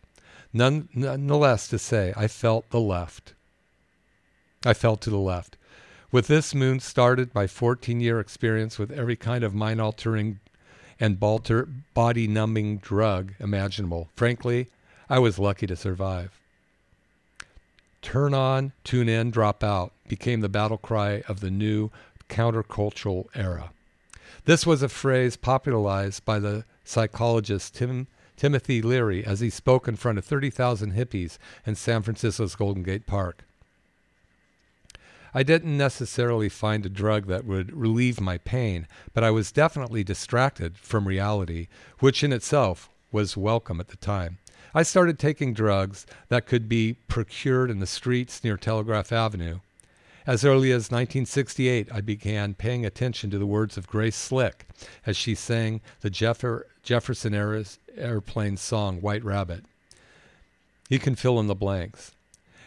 [0.51, 3.33] None, nonetheless, to say, I felt the left.
[4.65, 5.57] I fell to the left.
[6.11, 10.39] With this moon started my 14 year experience with every kind of mind altering
[10.99, 14.09] and body numbing drug imaginable.
[14.15, 14.67] Frankly,
[15.09, 16.39] I was lucky to survive.
[18.01, 21.89] Turn on, tune in, drop out became the battle cry of the new
[22.27, 23.71] countercultural era.
[24.43, 28.07] This was a phrase popularized by the psychologist Tim
[28.39, 33.05] Timothy Leary as he spoke in front of 30,000 hippies in San Francisco's Golden Gate
[33.05, 33.43] Park.
[35.33, 40.05] I didn't necessarily find a drug that would relieve my pain, but I was definitely
[40.05, 41.67] distracted from reality,
[41.99, 44.37] which in itself was welcome at the time.
[44.73, 49.59] I started taking drugs that could be procured in the streets near Telegraph Avenue.
[50.25, 54.65] As early as 1968, I began paying attention to the words of Grace Slick
[55.05, 57.33] as she sang the Jeffer- Jefferson
[57.99, 59.63] Airplane song, White Rabbit.
[60.89, 62.11] You can fill in the blanks.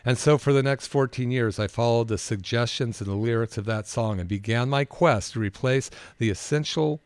[0.04, 3.64] And so for the next 14 years, I followed the suggestions and the lyrics of
[3.66, 7.00] that song and began my quest to replace the essential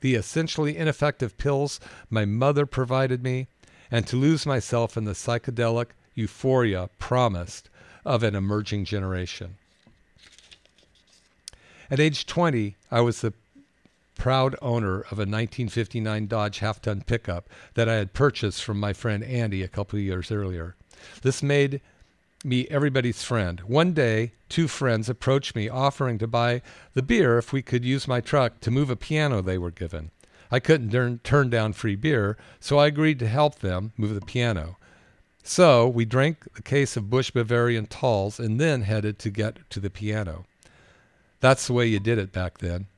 [0.00, 3.46] the essentially ineffective pills my mother provided me
[3.90, 7.70] and to lose myself in the psychedelic euphoria promised
[8.04, 9.56] of an emerging generation.
[11.90, 13.32] At age 20, I was the
[14.20, 18.92] proud owner of a 1959 Dodge half ton pickup that I had purchased from my
[18.92, 20.76] friend Andy a couple of years earlier.
[21.22, 21.80] This made
[22.44, 23.60] me everybody's friend.
[23.60, 26.60] One day, two friends approached me offering to buy
[26.92, 30.10] the beer if we could use my truck to move a piano they were given.
[30.50, 34.20] I couldn't turn, turn down free beer, so I agreed to help them move the
[34.20, 34.76] piano.
[35.42, 39.80] So we drank a case of Busch Bavarian Talls and then headed to get to
[39.80, 40.44] the piano.
[41.40, 42.88] That's the way you did it back then.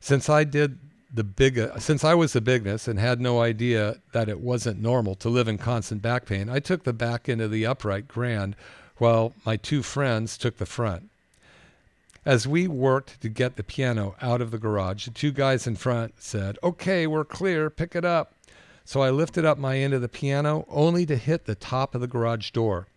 [0.00, 0.78] Since I did
[1.12, 4.80] the big, uh, since I was the bigness and had no idea that it wasn't
[4.80, 8.08] normal to live in constant back pain, I took the back end of the upright
[8.08, 8.56] grand
[8.96, 11.10] while my two friends took the front.
[12.24, 15.76] As we worked to get the piano out of the garage, the two guys in
[15.76, 18.34] front said, Okay, we're clear, pick it up.
[18.84, 22.00] So I lifted up my end of the piano only to hit the top of
[22.00, 22.88] the garage door.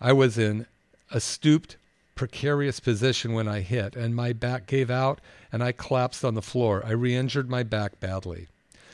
[0.00, 0.66] I was in
[1.10, 1.76] a stooped
[2.14, 6.42] precarious position when I hit, and my back gave out and I collapsed on the
[6.42, 6.82] floor.
[6.84, 8.48] I re injured my back badly.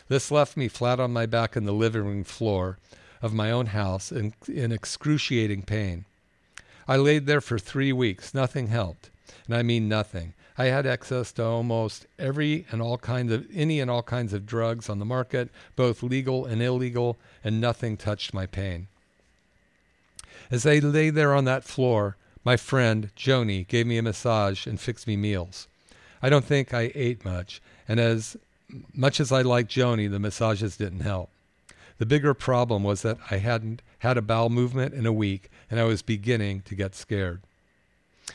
[0.09, 2.79] This left me flat on my back in the living room floor
[3.21, 6.05] of my own house in, in excruciating pain.
[6.87, 8.33] I laid there for three weeks.
[8.33, 9.11] Nothing helped.
[9.47, 10.33] And I mean nothing.
[10.57, 14.47] I had access to almost every and all kinds of any and all kinds of
[14.47, 18.89] drugs on the market, both legal and illegal, and nothing touched my pain.
[20.51, 24.81] As I lay there on that floor, my friend, Joni, gave me a massage and
[24.81, 25.69] fixed me meals.
[26.23, 28.37] I don't think I ate much, and as
[28.95, 31.31] much as I liked Joni, the massages didn't help.
[31.99, 35.81] The bigger problem was that I hadn't had a bowel movement in a week, and
[35.81, 37.41] I was beginning to get scared.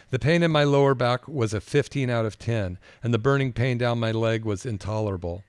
[0.09, 3.53] The pain in my lower back was a 15 out of 10, and the burning
[3.53, 5.43] pain down my leg was intolerable.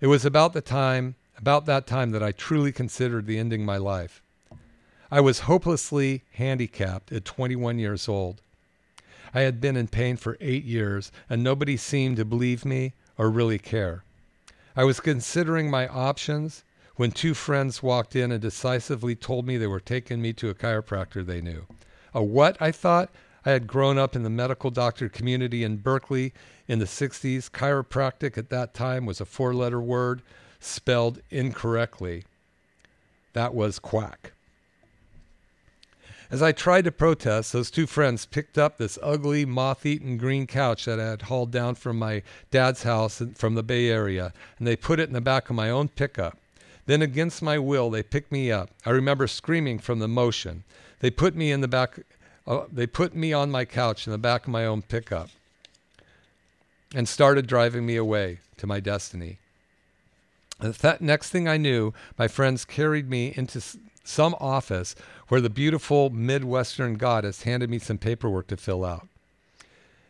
[0.00, 3.76] It was about the time, about that time that I truly considered the ending my
[3.76, 4.22] life.
[5.10, 8.42] I was hopelessly handicapped at 21 years old.
[9.32, 13.30] I had been in pain for eight years, and nobody seemed to believe me or
[13.30, 14.04] really care.
[14.76, 16.62] I was considering my options
[16.96, 20.54] when two friends walked in and decisively told me they were taking me to a
[20.54, 21.66] chiropractor they knew.
[22.12, 22.60] A what?
[22.60, 23.10] I thought.
[23.46, 26.34] I had grown up in the medical doctor community in Berkeley
[26.66, 27.50] in the 60s.
[27.50, 30.20] Chiropractic at that time was a four letter word
[30.60, 32.24] spelled incorrectly.
[33.32, 34.32] That was quack.
[36.30, 40.46] As I tried to protest, those two friends picked up this ugly, moth eaten green
[40.46, 44.66] couch that I had hauled down from my dad's house from the Bay Area, and
[44.66, 46.36] they put it in the back of my own pickup.
[46.84, 48.70] Then, against my will, they picked me up.
[48.84, 50.64] I remember screaming from the motion.
[51.00, 52.00] They put me in the back,
[52.46, 55.30] uh, they put me on my couch in the back of my own pickup
[56.94, 59.38] and started driving me away to my destiny.
[60.60, 63.62] That next thing I knew, my friends carried me into
[64.08, 64.94] some office
[65.28, 69.06] where the beautiful Midwestern goddess handed me some paperwork to fill out.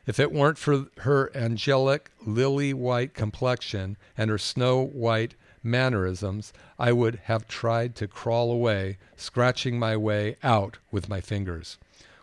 [0.06, 6.92] If it weren't for her angelic lily white complexion and her snow white mannerisms, I
[6.92, 11.76] would have tried to crawl away, scratching my way out with my fingers,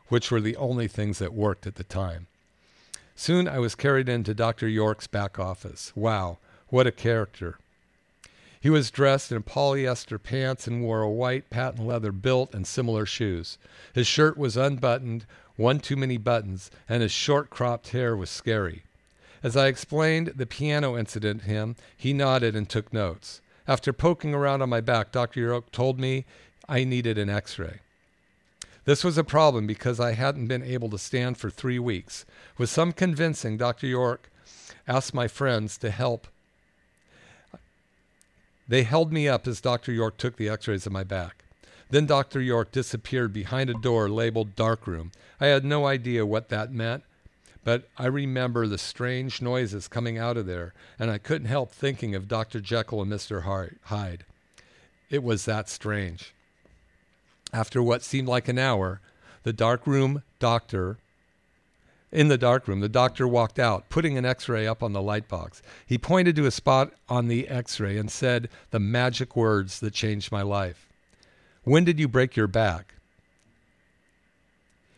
[0.07, 2.27] which were the only things that worked at the time.
[3.15, 4.67] Soon I was carried into Dr.
[4.67, 5.91] York's back office.
[5.95, 6.37] Wow,
[6.69, 7.57] what a character.
[8.65, 13.05] He was dressed in polyester pants and wore a white patent leather belt and similar
[13.05, 13.59] shoes.
[13.93, 18.81] His shirt was unbuttoned, one too many buttons, and his short cropped hair was scary.
[19.43, 23.39] As I explained the piano incident to him, he nodded and took notes.
[23.67, 25.41] After poking around on my back, Dr.
[25.41, 26.25] York told me
[26.67, 27.81] I needed an x ray.
[28.85, 32.25] This was a problem because I hadn't been able to stand for three weeks.
[32.57, 33.85] With some convincing, Dr.
[33.85, 34.31] York
[34.87, 36.25] asked my friends to help.
[38.67, 39.91] They held me up as Dr.
[39.91, 41.43] York took the x rays of my back.
[41.89, 42.41] Then Dr.
[42.41, 45.11] York disappeared behind a door labeled darkroom.
[45.39, 47.03] I had no idea what that meant,
[47.63, 52.15] but I remember the strange noises coming out of there, and I couldn't help thinking
[52.15, 52.59] of Dr.
[52.59, 53.43] Jekyll and Mr.
[53.83, 54.25] Hyde.
[55.09, 56.33] It was that strange.
[57.53, 58.99] After what seemed like an hour,
[59.43, 60.97] the darkroom doctor
[62.15, 65.27] in the darkroom, the doctor walked out, putting an x ray up on the light
[65.27, 65.61] box.
[65.85, 69.93] He pointed to a spot on the x ray and said the magic words that
[69.93, 70.87] changed my life.
[71.63, 72.93] When did you break your back?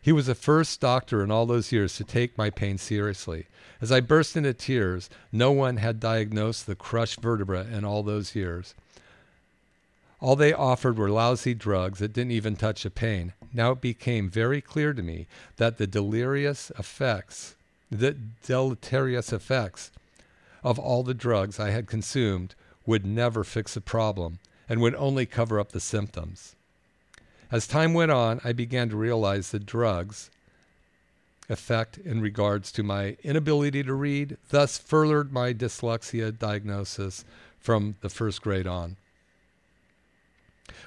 [0.01, 3.47] He was the first doctor in all those years to take my pain seriously.
[3.81, 8.35] As I burst into tears, no one had diagnosed the crushed vertebra in all those
[8.35, 8.75] years.
[10.19, 13.33] All they offered were lousy drugs that didn't even touch the pain.
[13.53, 17.55] Now it became very clear to me that the delirious effects,
[17.91, 18.15] the
[18.45, 19.91] deleterious effects
[20.63, 22.55] of all the drugs I had consumed
[22.85, 26.55] would never fix the problem and would only cover up the symptoms.
[27.51, 30.29] As time went on, I began to realize the drugs'
[31.47, 37.23] effect in regards to my inability to read, thus furthered my dyslexia diagnosis
[37.59, 38.97] from the first grade on.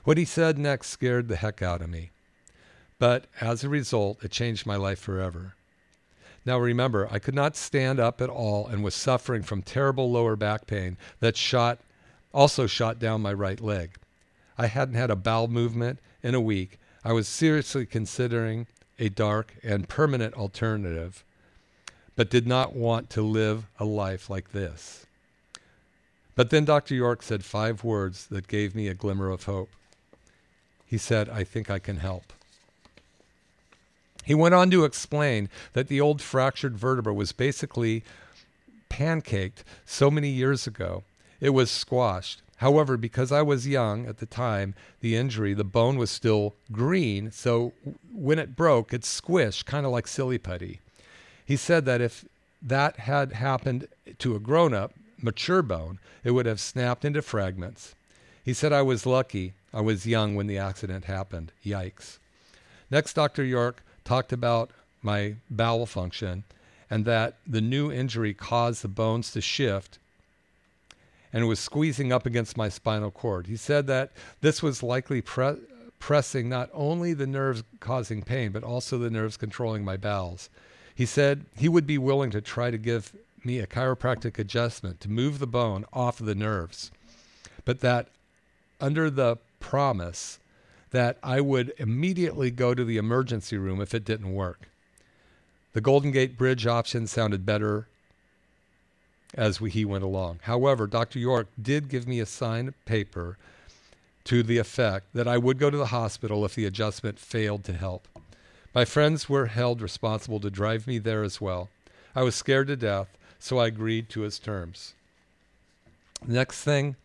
[0.05, 2.11] What he said next scared the heck out of me.
[2.99, 5.55] But as a result, it changed my life forever.
[6.45, 10.37] Now remember, I could not stand up at all and was suffering from terrible lower
[10.37, 11.81] back pain that shot
[12.33, 13.97] also shot down my right leg.
[14.57, 16.79] I hadn't had a bowel movement in a week.
[17.05, 18.67] I was seriously considering
[18.99, 21.25] a dark and permanent alternative,
[22.17, 25.07] but did not want to live a life like this.
[26.35, 26.95] But then Dr.
[26.95, 29.71] York said five words that gave me a glimmer of hope.
[30.91, 32.33] He said, I think I can help.
[34.25, 38.03] He went on to explain that the old fractured vertebra was basically
[38.89, 41.05] pancaked so many years ago.
[41.41, 42.43] It was squashed.
[42.57, 47.31] However, because I was young at the time, the injury, the bone was still green,
[47.31, 47.73] so
[48.13, 50.81] when it broke, it squished, kind of like silly putty.
[51.47, 52.25] He said that if
[52.61, 53.87] that had happened
[54.19, 57.95] to a grown up, mature bone, it would have snapped into fragments.
[58.45, 59.53] He said I was lucky.
[59.73, 61.53] I was young when the accident happened.
[61.65, 62.19] Yikes.
[62.91, 63.45] Next, Dr.
[63.45, 64.71] York talked about
[65.03, 66.45] my bowel function
[66.91, 69.99] and that the new injury caused the bones to shift
[71.33, 73.47] and was squeezing up against my spinal cord.
[73.47, 74.11] He said that
[74.41, 75.59] this was likely pre-
[76.01, 80.51] pressing not only the nerves causing pain, but also the nerves controlling my bowels.
[80.93, 83.15] He said he would be willing to try to give
[83.45, 86.91] me a chiropractic adjustment to move the bone off of the nerves,
[87.65, 88.09] but that
[88.81, 90.39] under the promise
[90.91, 94.69] that I would immediately go to the emergency room if it didn't work.
[95.73, 97.87] The Golden Gate Bridge option sounded better
[99.35, 100.41] as we, he went along.
[100.43, 101.21] However, Dr.
[101.21, 103.37] York did give me a signed paper
[104.25, 107.73] to the effect that I would go to the hospital if the adjustment failed to
[107.73, 108.09] help.
[108.75, 111.69] My friends were held responsible to drive me there as well.
[112.15, 113.09] I was scared to death,
[113.39, 114.95] so I agreed to his terms.
[116.27, 116.97] Next thing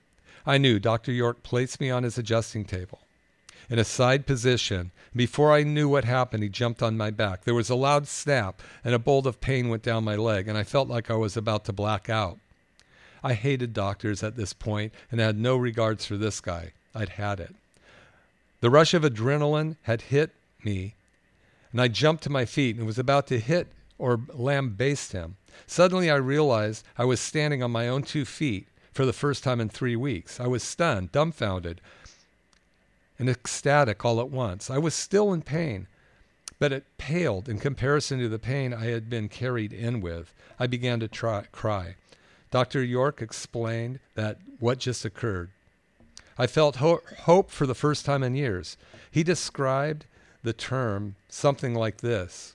[0.45, 1.11] I knew, Dr.
[1.11, 3.01] York placed me on his adjusting table
[3.69, 4.91] in a side position.
[5.15, 7.43] Before I knew what happened, he jumped on my back.
[7.43, 10.57] There was a loud snap, and a bolt of pain went down my leg, and
[10.57, 12.37] I felt like I was about to black out.
[13.23, 16.73] I hated doctors at this point and had no regards for this guy.
[16.93, 17.55] I'd had it.
[18.61, 20.31] The rush of adrenaline had hit
[20.63, 20.93] me,
[21.71, 23.67] and I jumped to my feet and was about to hit
[23.97, 25.37] or lambaste him.
[25.65, 29.59] Suddenly, I realized I was standing on my own two feet for the first time
[29.59, 30.39] in three weeks.
[30.39, 31.81] I was stunned, dumbfounded
[33.19, 34.69] and ecstatic all at once.
[34.69, 35.87] I was still in pain,
[36.59, 40.33] but it paled in comparison to the pain I had been carried in with.
[40.57, 41.95] I began to try, cry.
[42.51, 42.83] Dr.
[42.83, 45.49] York explained that what just occurred.
[46.37, 48.77] I felt ho- hope for the first time in years.
[49.11, 50.05] He described
[50.41, 52.54] the term something like this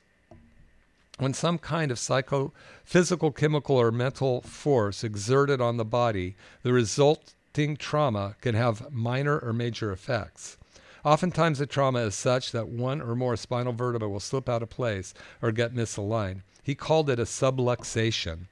[1.21, 2.53] when some kind of psycho,
[2.83, 9.39] physical, chemical, or mental force exerted on the body, the resulting trauma can have minor
[9.39, 10.57] or major effects.
[11.05, 14.71] Oftentimes, the trauma is such that one or more spinal vertebrae will slip out of
[14.71, 15.13] place
[15.43, 16.41] or get misaligned.
[16.63, 18.47] He called it a subluxation.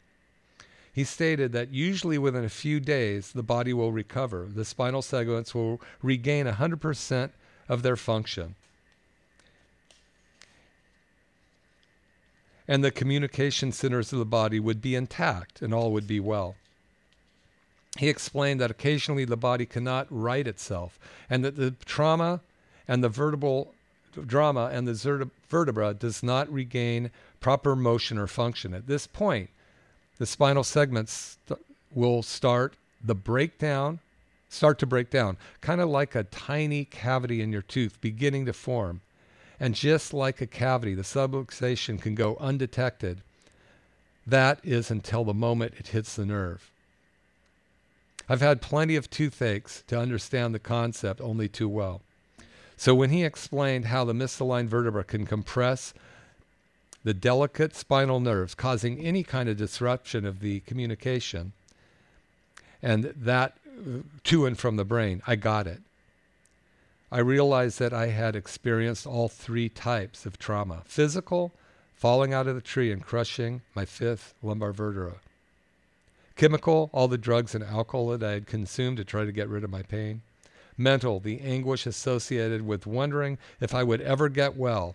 [0.93, 4.49] He stated that usually within a few days, the body will recover.
[4.51, 7.31] The spinal segments will regain 100%
[7.69, 8.57] of their function.
[12.69, 16.55] And the communication centers of the body would be intact and all would be well.
[17.97, 20.99] He explained that occasionally the body cannot right itself
[21.29, 22.43] and that the trauma
[22.87, 23.75] and the vertebral
[24.27, 27.11] drama and the vertebra does not regain
[27.41, 28.75] proper motion or function.
[28.75, 29.51] At this point,
[30.19, 31.61] the spinal segments st-
[31.95, 34.01] will start the breakdown,
[34.49, 38.53] start to break down, kind of like a tiny cavity in your tooth beginning to
[38.53, 39.01] form.
[39.61, 43.23] And just like a cavity, the subluxation can go undetected.
[44.27, 46.71] That is until the moment it hits the nerve.
[48.29, 52.03] I've had plenty of toothaches to understand the concept only too well.
[52.77, 55.95] So when he explained how the misaligned vertebra can compress
[57.03, 61.53] the delicate spinal nerves, causing any kind of disruption of the communication,
[62.83, 65.81] and that uh, to and from the brain, I got it.
[67.11, 71.53] I realized that I had experienced all three types of trauma physical,
[71.95, 75.15] falling out of the tree and crushing my fifth lumbar vertebra.
[76.37, 79.65] Chemical, all the drugs and alcohol that I had consumed to try to get rid
[79.65, 80.21] of my pain.
[80.77, 84.95] Mental, the anguish associated with wondering if I would ever get well,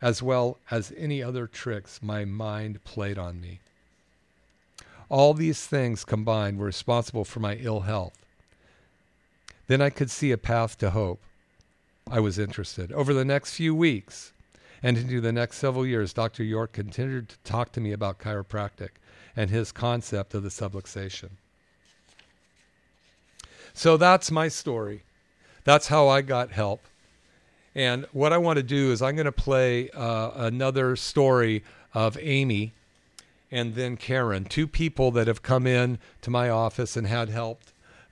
[0.00, 3.60] as well as any other tricks my mind played on me.
[5.08, 8.21] All these things combined were responsible for my ill health.
[9.66, 11.22] Then I could see a path to hope.
[12.10, 12.92] I was interested.
[12.92, 14.32] Over the next few weeks
[14.82, 16.42] and into the next several years, Dr.
[16.42, 18.90] York continued to talk to me about chiropractic
[19.36, 21.30] and his concept of the subluxation.
[23.72, 25.04] So that's my story.
[25.64, 26.82] That's how I got help.
[27.74, 32.18] And what I want to do is I'm going to play uh, another story of
[32.20, 32.74] Amy
[33.50, 37.60] and then Karen, two people that have come in to my office and had help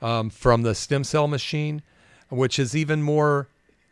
[0.02, 1.82] um, from the stem cell machine,
[2.28, 3.48] which is even more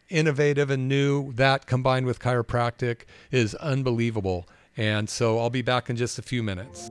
[0.08, 1.32] innovative and new.
[1.32, 4.46] That combined with chiropractic is unbelievable.
[4.76, 6.90] And so I'll be back in just a few minutes.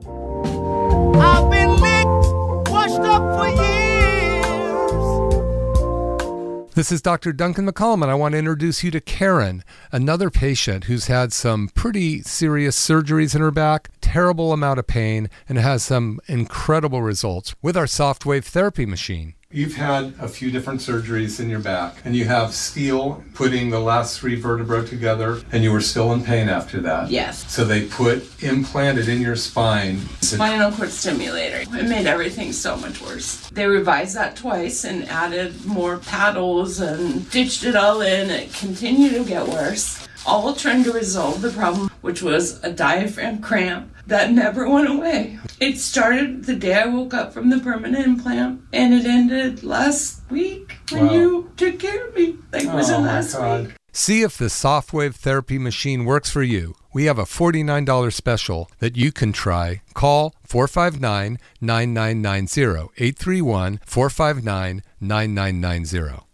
[6.78, 7.32] This is Dr.
[7.32, 11.70] Duncan McCollum, and I want to introduce you to Karen, another patient who's had some
[11.70, 17.56] pretty serious surgeries in her back, terrible amount of pain, and has some incredible results
[17.60, 19.34] with our soft wave therapy machine.
[19.50, 23.80] You've had a few different surgeries in your back, and you have steel putting the
[23.80, 27.10] last three vertebrae together, and you were still in pain after that.
[27.10, 27.50] Yes.
[27.50, 30.00] So they put implanted in your spine.
[30.20, 31.60] Spinal cord stimulator.
[31.60, 33.48] It made everything so much worse.
[33.48, 38.28] They revised that twice and added more paddles and ditched it all in.
[38.28, 40.06] It continued to get worse.
[40.28, 45.38] All trying to resolve the problem, which was a diaphragm cramp that never went away.
[45.58, 50.20] It started the day I woke up from the permanent implant, and it ended last
[50.30, 51.12] week when Wow.
[51.14, 52.36] you took care of me.
[52.52, 53.70] Like, was it Oh, last week?
[53.90, 56.74] See if the Softwave therapy machine works for you.
[56.92, 59.80] We have a $49 special that you can try.
[59.94, 66.27] Call 459 9990 831 459 9990.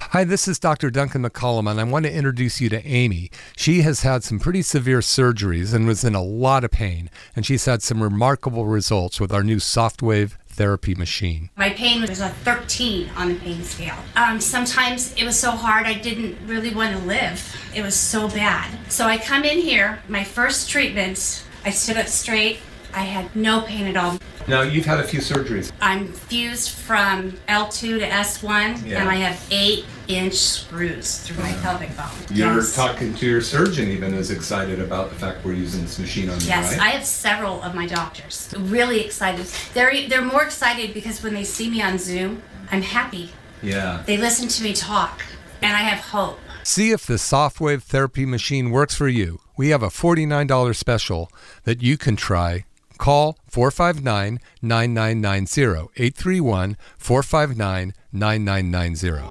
[0.00, 0.90] Hi, this is Dr.
[0.90, 3.30] Duncan McCollum, and I want to introduce you to Amy.
[3.56, 7.44] She has had some pretty severe surgeries and was in a lot of pain, and
[7.44, 11.50] she's had some remarkable results with our new Softwave therapy machine.
[11.56, 13.96] My pain was a 13 on the pain scale.
[14.16, 17.54] Um, sometimes it was so hard I didn't really want to live.
[17.74, 18.76] It was so bad.
[18.90, 22.58] So I come in here, my first treatment, I stood up straight.
[22.98, 24.18] I had no pain at all.
[24.48, 25.70] Now, you've had a few surgeries.
[25.80, 29.00] I'm fused from L2 to S1, Yeah.
[29.00, 32.06] and I have eight inch screws through my pelvic bone.
[32.34, 32.74] You're yes.
[32.74, 36.40] talking to your surgeon, even is excited about the fact we're using this machine on
[36.40, 36.80] you, Yes, right?
[36.86, 39.46] I have several of my doctors really excited.
[39.74, 42.42] They're they're more excited because when they see me on Zoom,
[42.72, 43.30] I'm happy.
[43.62, 44.02] yeah.
[44.06, 45.22] They listen to me talk,
[45.62, 46.38] and I have hope.
[46.64, 49.40] See if the Softwave therapy machine works for you.
[49.56, 51.30] We have a $49 special
[51.64, 52.64] that you can try.
[52.98, 59.30] Call 459 9990 831 459 9990.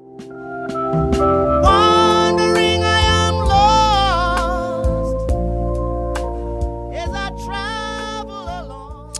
[1.61, 5.31] Wandering, I am lost
[6.93, 9.13] as I travel along.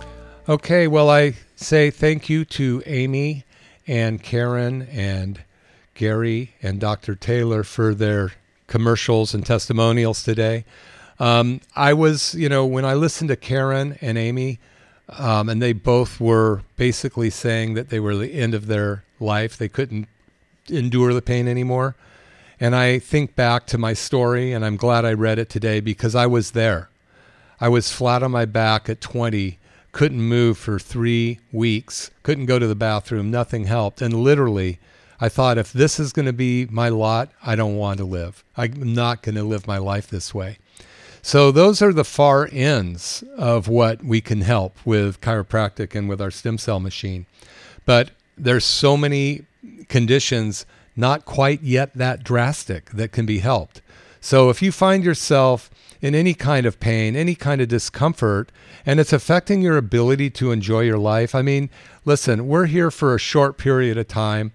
[0.48, 3.44] Okay, well, I say thank you to Amy
[3.86, 5.42] and Karen and
[5.94, 7.14] Gary and Dr.
[7.14, 8.32] Taylor for their
[8.66, 10.64] commercials and testimonials today.
[11.20, 14.58] Um, I was, you know, when I listened to Karen and Amy,
[15.10, 19.56] Um, and they both were basically saying that they were the end of their life.
[19.56, 20.06] They couldn't
[20.68, 21.94] endure the pain anymore.
[22.60, 26.14] And I think back to my story, and I'm glad I read it today because
[26.14, 26.90] I was there.
[27.58, 29.58] I was flat on my back at 20,
[29.92, 34.02] couldn't move for three weeks, couldn't go to the bathroom, nothing helped.
[34.02, 34.78] And literally,
[35.20, 38.44] I thought, if this is going to be my lot, I don't want to live.
[38.58, 40.58] I'm not going to live my life this way.
[41.22, 46.20] So, those are the far ends of what we can help with chiropractic and with
[46.20, 47.26] our stem cell machine.
[47.84, 49.42] But there's so many
[49.88, 50.64] conditions
[50.96, 53.80] not quite yet that drastic that can be helped.
[54.20, 58.50] So if you find yourself in any kind of pain, any kind of discomfort,
[58.84, 61.70] and it's affecting your ability to enjoy your life, I mean,
[62.04, 64.52] listen, we're here for a short period of time.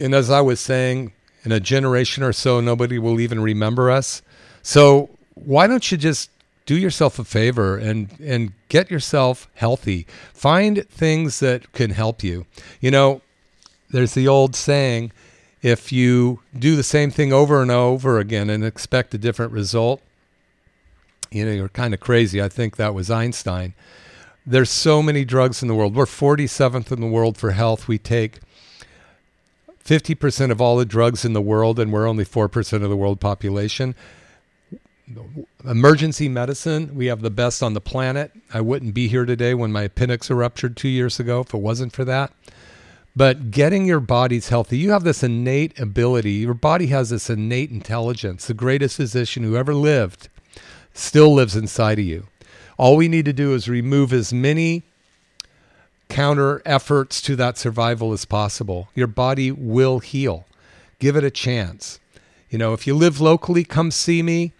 [0.00, 1.12] And as I was saying,
[1.44, 4.22] in a generation or so, nobody will even remember us.
[4.62, 6.30] So why don't you just
[6.64, 10.06] do yourself a favor and and get yourself healthy.
[10.32, 12.46] Find things that can help you.
[12.80, 13.20] You know,
[13.90, 15.12] there's the old saying
[15.62, 20.02] if you do the same thing over and over again and expect a different result,
[21.30, 22.42] you know, you're kind of crazy.
[22.42, 23.74] I think that was Einstein.
[24.44, 25.94] There's so many drugs in the world.
[25.94, 27.86] We're 47th in the world for health.
[27.86, 28.40] We take
[29.84, 33.20] 50% of all the drugs in the world, and we're only 4% of the world
[33.20, 33.94] population.
[35.64, 38.32] Emergency medicine, we have the best on the planet.
[38.52, 41.92] I wouldn't be here today when my appendix ruptured two years ago if it wasn't
[41.92, 42.32] for that.
[43.14, 46.32] But getting your bodies healthy, you have this innate ability.
[46.32, 48.46] Your body has this innate intelligence.
[48.46, 50.28] The greatest physician who ever lived
[50.94, 52.26] still lives inside of you.
[52.78, 54.82] All we need to do is remove as many
[56.08, 58.88] counter efforts to that survival as possible.
[58.94, 60.46] Your body will heal.
[60.98, 62.00] Give it a chance.
[62.48, 64.52] You know, if you live locally, come see me.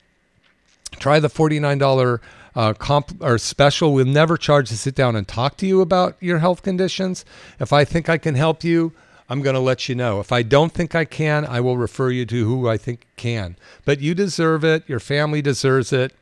[0.98, 2.20] Try the $49
[2.54, 3.92] uh, comp or special.
[3.92, 7.24] We'll never charge to sit down and talk to you about your health conditions.
[7.58, 8.92] If I think I can help you,
[9.28, 10.20] I'm going to let you know.
[10.20, 13.56] If I don't think I can, I will refer you to who I think can.
[13.84, 14.86] But you deserve it.
[14.88, 16.14] Your family deserves it.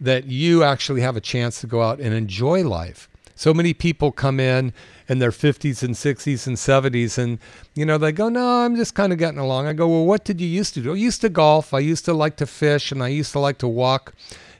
[0.00, 3.08] That you actually have a chance to go out and enjoy life.
[3.34, 4.72] So many people come in
[5.08, 7.38] in their 50s and 60s and 70s and
[7.74, 10.24] you know they go no i'm just kind of getting along i go well what
[10.24, 12.92] did you used to do i used to golf i used to like to fish
[12.92, 14.14] and i used to like to walk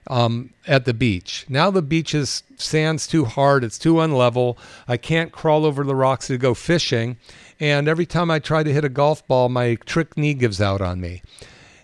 [0.09, 1.45] um, at the beach.
[1.49, 4.57] Now the beach is sand's too hard, it's too unlevel.
[4.89, 7.19] I can't crawl over the rocks to go fishing,
[7.61, 10.81] and every time I try to hit a golf ball, my trick knee gives out
[10.81, 11.23] on me.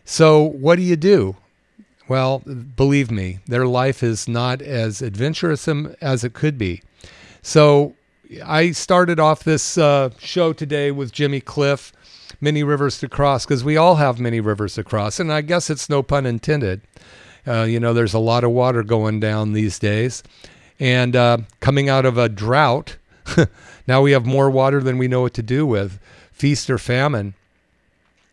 [0.05, 1.37] So what do you do?
[2.07, 5.67] Well, believe me, their life is not as adventurous
[6.01, 6.83] as it could be.
[7.41, 7.95] So
[8.45, 11.93] I started off this uh, show today with Jimmy Cliff,
[12.41, 15.69] Many Rivers to Cross, because we all have many rivers to cross, and I guess
[15.69, 16.81] it's no pun intended.
[17.47, 20.23] Uh, you know, there's a lot of water going down these days.
[20.81, 22.97] And uh, coming out of a drought,
[23.87, 26.01] now we have more water than we know what to do with,
[26.33, 27.35] feast or famine.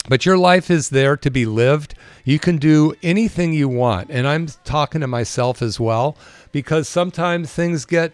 [0.07, 1.93] But your life is there to be lived.
[2.23, 4.09] You can do anything you want.
[4.09, 6.17] And I'm talking to myself as well
[6.51, 8.13] because sometimes things get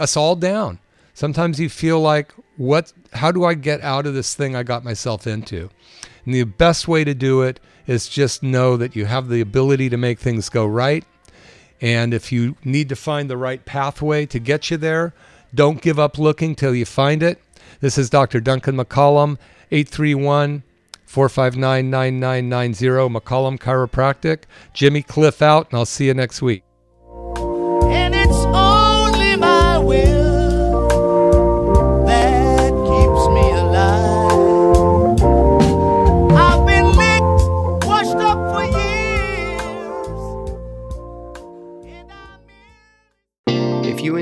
[0.00, 0.80] us all down.
[1.20, 4.84] Sometimes you feel like, what how do I get out of this thing I got
[4.84, 5.68] myself into?
[6.24, 9.90] And the best way to do it is just know that you have the ability
[9.90, 11.04] to make things go right.
[11.78, 15.12] And if you need to find the right pathway to get you there,
[15.54, 17.38] don't give up looking till you find it.
[17.80, 18.40] This is Dr.
[18.40, 19.36] Duncan McCollum,
[19.70, 20.62] 831
[21.04, 22.86] 459 9990,
[23.20, 24.44] McCollum Chiropractic.
[24.72, 26.62] Jimmy Cliff out, and I'll see you next week.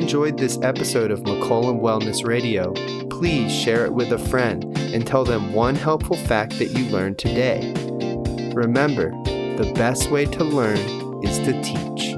[0.08, 2.72] Enjoyed this episode of McCollum Wellness Radio,
[3.10, 7.18] please share it with a friend and tell them one helpful fact that you learned
[7.18, 7.74] today.
[8.54, 9.10] Remember,
[9.58, 10.78] the best way to learn
[11.22, 12.17] is to teach.